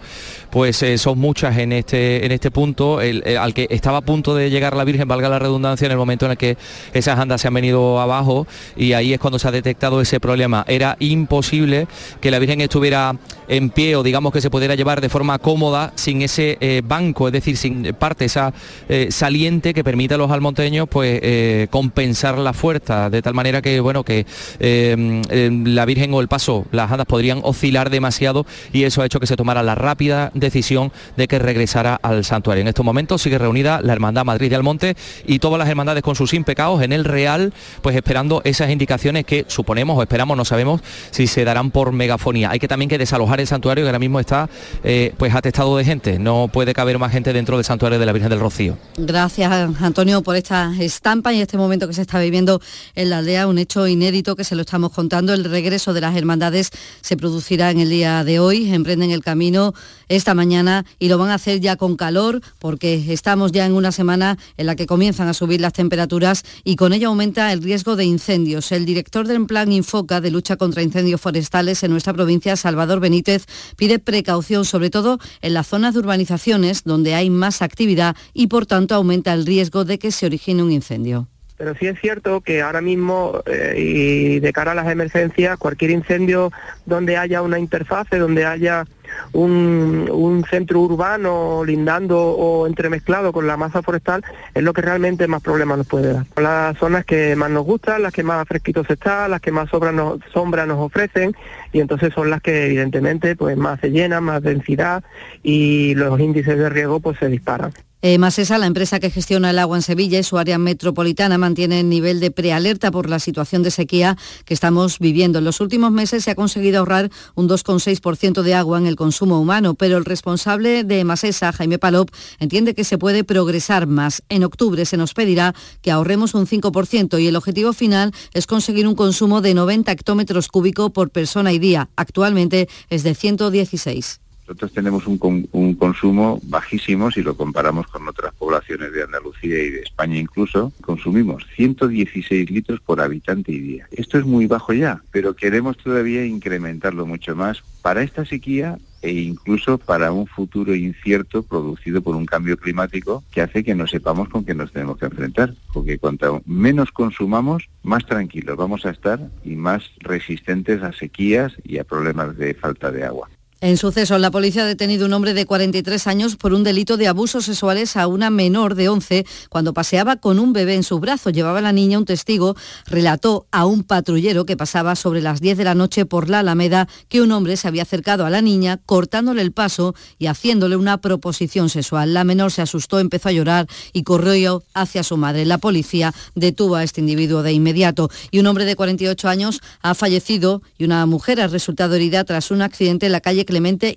[0.49, 4.33] pues eh, son muchas en este en este punto el, al que estaba a punto
[4.35, 6.57] de llegar la Virgen valga la redundancia en el momento en el que
[6.91, 10.65] esas andas se han venido abajo y ahí es cuando se ha detectado ese problema.
[10.67, 11.87] Era imposible
[12.19, 13.15] que la Virgen estuviera
[13.47, 17.27] en pie o digamos que se pudiera llevar de forma cómoda sin ese eh, banco
[17.27, 18.53] es decir sin parte esa
[18.89, 21.21] eh, saliente que permite a los almonteños pues
[21.69, 23.11] compensar la fuerza.
[23.11, 24.25] De tal manera que bueno que
[24.59, 29.27] la Virgen o el paso las andas podrían oscilar demasiado y eso ha hecho que
[29.27, 32.61] se tomara la rápida decisión de que regresara al santuario.
[32.61, 34.95] En estos momentos sigue reunida la Hermandad Madrid de Almonte
[35.25, 39.45] y todas las hermandades con sus impecados en el Real, pues esperando esas indicaciones que
[39.47, 40.81] suponemos o esperamos, no sabemos
[41.11, 42.51] si se darán por megafonía.
[42.51, 44.49] Hay que también que desalojar el santuario que ahora mismo está
[44.83, 46.19] eh, pues atestado de gente.
[46.19, 48.77] No puede caber más gente dentro del santuario de la Virgen del Rocío.
[48.97, 52.61] Gracias Antonio por esta estampa y este momento que se está viviendo
[52.95, 55.33] en la aldea, un hecho inédito que se lo estamos contando.
[55.33, 56.71] El regreso de las hermandades
[57.01, 58.71] se producirá en el día de hoy.
[58.71, 59.73] Emprenden el camino
[60.09, 63.91] esta mañana y lo van a hacer ya con calor porque estamos ya en una
[63.91, 67.95] semana en la que comienzan a subir las temperaturas y con ello aumenta el riesgo
[67.95, 68.71] de incendios.
[68.71, 73.47] El director del plan Infoca de lucha contra incendios forestales en nuestra provincia, Salvador Benítez,
[73.75, 78.67] pide precaución sobre todo en las zonas de urbanizaciones donde hay más actividad y por
[78.67, 81.30] tanto aumenta el riesgo de que se origine un incendio.
[81.61, 85.91] Pero sí es cierto que ahora mismo eh, y de cara a las emergencias, cualquier
[85.91, 86.51] incendio
[86.87, 88.85] donde haya una interfase, donde haya
[89.31, 94.23] un, centro urbano lindando o entremezclado con la masa forestal,
[94.55, 96.25] es lo que realmente más problemas nos puede dar.
[96.35, 100.19] Las zonas que más nos gustan, las que más fresquitos están, las que más nos,
[100.33, 101.35] sombra nos ofrecen
[101.71, 105.03] y entonces son las que evidentemente pues más se llenan, más densidad
[105.43, 107.71] y los índices de riego pues se disparan.
[108.03, 111.81] Eh, Masesa, la empresa que gestiona el agua en Sevilla y su área metropolitana, mantiene
[111.81, 115.37] el nivel de prealerta por la situación de sequía que estamos viviendo.
[115.37, 119.39] En los últimos meses se ha conseguido ahorrar un 2,6% de agua en el consumo
[119.39, 124.23] humano, pero el responsable de Masesa, Jaime Palop, entiende que se puede progresar más.
[124.29, 128.87] En octubre se nos pedirá que ahorremos un 5% y el objetivo final es conseguir
[128.87, 131.89] un consumo de 90 hectómetros cúbicos por persona y día.
[131.95, 134.20] Actualmente es de 116.
[134.51, 139.79] Nosotros tenemos un, consumo bajísimo si lo comparamos con otras poblaciones de Andalucía y de
[139.79, 140.73] España incluso.
[140.81, 143.87] Consumimos 116 litros por habitante y día.
[143.91, 149.13] Esto es muy bajo ya, pero queremos todavía incrementarlo mucho más para esta sequía e
[149.13, 154.27] incluso para un futuro incierto producido por un cambio climático que hace que no sepamos
[154.27, 155.53] con qué nos tenemos que enfrentar.
[155.71, 161.77] Porque cuanto menos consumamos, más tranquilos vamos a estar y más resistentes a sequías y
[161.77, 163.29] a problemas de falta de agua.
[163.63, 167.07] En suceso, la policía ha detenido un hombre de 43 años por un delito de
[167.07, 171.29] abusos sexuales a una menor de 11 cuando paseaba con un bebé en su brazo.
[171.29, 172.55] Llevaba a la niña un testigo,
[172.87, 176.87] relató a un patrullero que pasaba sobre las 10 de la noche por la Alameda
[177.07, 180.99] que un hombre se había acercado a la niña, cortándole el paso y haciéndole una
[180.99, 182.15] proposición sexual.
[182.15, 185.45] La menor se asustó, empezó a llorar y corrió hacia su madre.
[185.45, 189.93] La policía detuvo a este individuo de inmediato y un hombre de 48 años ha
[189.93, 193.45] fallecido y una mujer ha resultado herida tras un accidente en la calle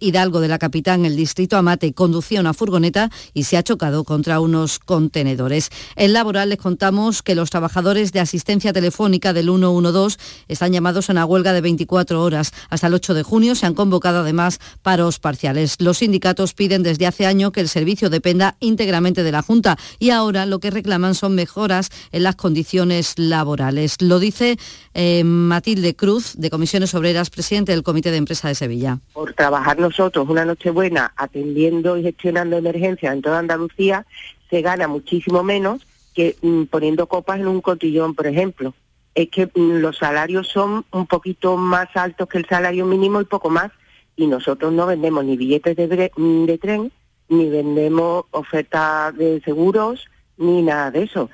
[0.00, 4.40] Hidalgo de la capital, el distrito Amate, conducía una furgoneta y se ha chocado contra
[4.40, 5.70] unos contenedores.
[5.96, 11.12] En laboral les contamos que los trabajadores de asistencia telefónica del 112 están llamados a
[11.12, 12.52] una huelga de 24 horas.
[12.68, 15.76] Hasta el 8 de junio se han convocado además paros parciales.
[15.78, 20.10] Los sindicatos piden desde hace año que el servicio dependa íntegramente de la Junta y
[20.10, 23.96] ahora lo que reclaman son mejoras en las condiciones laborales.
[24.00, 24.58] Lo dice
[24.94, 28.98] eh, Matilde Cruz, de Comisiones Obreras, presidente del Comité de Empresa de Sevilla
[29.44, 34.06] trabajar nosotros una noche buena atendiendo y gestionando emergencias en toda Andalucía,
[34.48, 38.72] se gana muchísimo menos que mm, poniendo copas en un cotillón, por ejemplo.
[39.14, 43.26] Es que mm, los salarios son un poquito más altos que el salario mínimo y
[43.26, 43.70] poco más,
[44.16, 46.92] y nosotros no vendemos ni billetes de, mm, de tren,
[47.28, 50.06] ni vendemos ofertas de seguros,
[50.38, 51.28] ni nada de eso.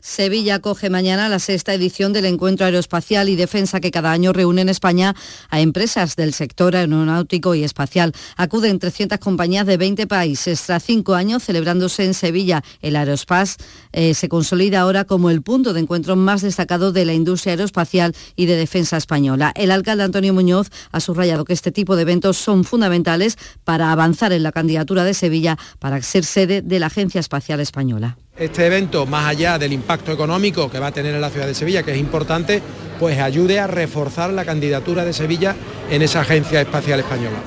[0.00, 4.62] Sevilla acoge mañana la sexta edición del Encuentro Aeroespacial y Defensa que cada año reúne
[4.62, 5.16] en España
[5.50, 8.12] a empresas del sector aeronáutico y espacial.
[8.36, 10.62] Acuden 300 compañías de 20 países.
[10.62, 13.56] Tras cinco años celebrándose en Sevilla, el Aerospace
[13.92, 18.14] eh, se consolida ahora como el punto de encuentro más destacado de la industria aeroespacial
[18.36, 19.52] y de defensa española.
[19.56, 24.32] El alcalde Antonio Muñoz ha subrayado que este tipo de eventos son fundamentales para avanzar
[24.32, 29.06] en la candidatura de Sevilla para ser sede de la Agencia Espacial Española este evento,
[29.06, 31.92] más allá del impacto económico que va a tener en la ciudad de Sevilla, que
[31.92, 32.62] es importante,
[32.98, 35.54] pues ayude a reforzar la candidatura de Sevilla
[35.90, 37.38] en esa agencia espacial española.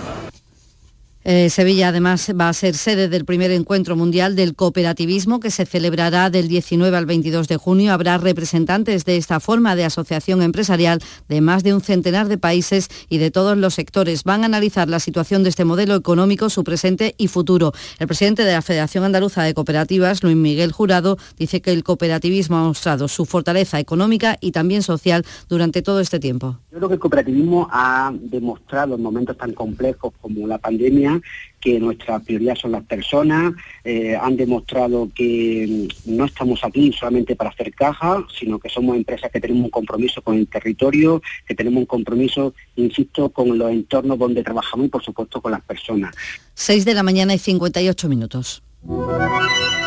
[1.23, 5.67] Eh, Sevilla además va a ser sede del primer encuentro mundial del cooperativismo que se
[5.67, 7.93] celebrará del 19 al 22 de junio.
[7.93, 10.99] Habrá representantes de esta forma de asociación empresarial
[11.29, 14.23] de más de un centenar de países y de todos los sectores.
[14.23, 17.71] Van a analizar la situación de este modelo económico, su presente y futuro.
[17.99, 22.57] El presidente de la Federación Andaluza de Cooperativas, Luis Miguel Jurado, dice que el cooperativismo
[22.57, 26.93] ha mostrado su fortaleza económica y también social durante todo este tiempo Yo creo que
[26.95, 31.21] el cooperativismo ha demostrado en momentos tan complejos como la pandemia
[31.59, 33.53] que nuestra prioridad son las personas,
[33.83, 38.95] eh, han demostrado que mm, no estamos aquí solamente para hacer caja, sino que somos
[38.95, 43.69] empresas que tenemos un compromiso con el territorio, que tenemos un compromiso, insisto, con los
[43.69, 46.15] entornos donde trabajamos y por supuesto con las personas.
[46.53, 48.63] 6 de la mañana y 58 minutos.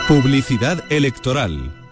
[0.06, 1.83] Publicidad electoral.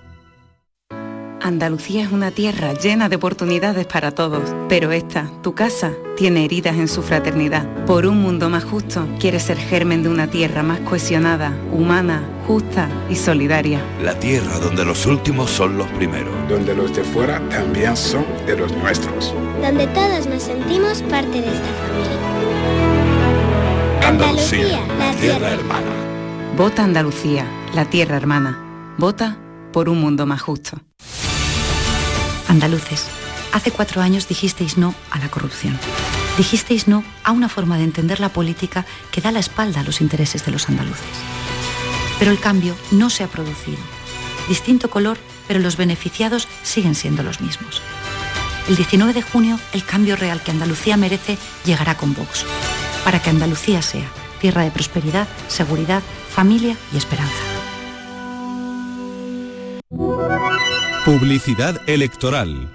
[1.45, 6.77] Andalucía es una tierra llena de oportunidades para todos, pero esta, tu casa, tiene heridas
[6.77, 7.85] en su fraternidad.
[7.85, 12.89] Por un mundo más justo, quiere ser germen de una tierra más cohesionada, humana, justa
[13.11, 13.81] y solidaria.
[14.05, 16.33] La tierra donde los últimos son los primeros.
[16.49, 19.35] Donde los de fuera también son de los nuestros.
[19.61, 22.19] Donde todos nos sentimos parte de esta familia.
[24.09, 25.91] Andalucía, la tierra hermana.
[26.57, 28.95] Vota Andalucía, la tierra hermana.
[28.97, 29.37] Vota
[29.73, 30.79] por un mundo más justo.
[32.53, 33.07] Andaluces,
[33.55, 35.79] hace cuatro años dijisteis no a la corrupción.
[36.37, 40.03] Dijisteis no a una forma de entender la política que da la espalda a los
[40.03, 41.17] intereses de los andaluces.
[42.19, 43.79] Pero el cambio no se ha producido.
[44.51, 45.17] Distinto color,
[45.49, 47.81] pero los beneficiados siguen siendo los mismos.
[48.69, 52.45] El 19 de junio, el cambio real que Andalucía merece llegará con Vox,
[53.03, 57.33] para que Andalucía sea tierra de prosperidad, seguridad, familia y esperanza.
[61.05, 62.71] Publicidad electoral.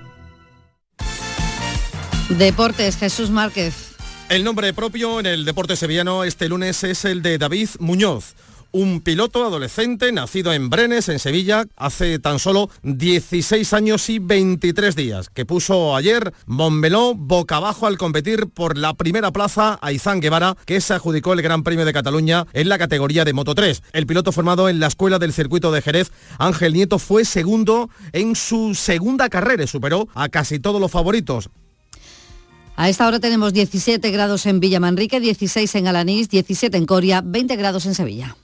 [2.28, 3.96] Deportes, Jesús Márquez.
[4.28, 8.36] El nombre propio en el deporte sevillano este lunes es el de David Muñoz
[8.72, 14.96] un piloto adolescente nacido en Brenes, en Sevilla, hace tan solo 16 años y 23
[14.96, 20.20] días, que puso ayer Montmeló boca abajo al competir por la primera plaza a Izán
[20.20, 23.84] Guevara, que se adjudicó el Gran Premio de Cataluña en la categoría de Moto 3.
[23.94, 28.36] El piloto formado en la Escuela del Circuito de Jerez, Ángel Nieto, fue segundo en
[28.36, 31.50] su segunda carrera y superó a casi todos los favoritos.
[32.76, 37.56] A esta hora tenemos 17 grados en Villamanrique, 16 en Alanís, 17 en Coria, 20
[37.56, 38.36] grados en Sevilla.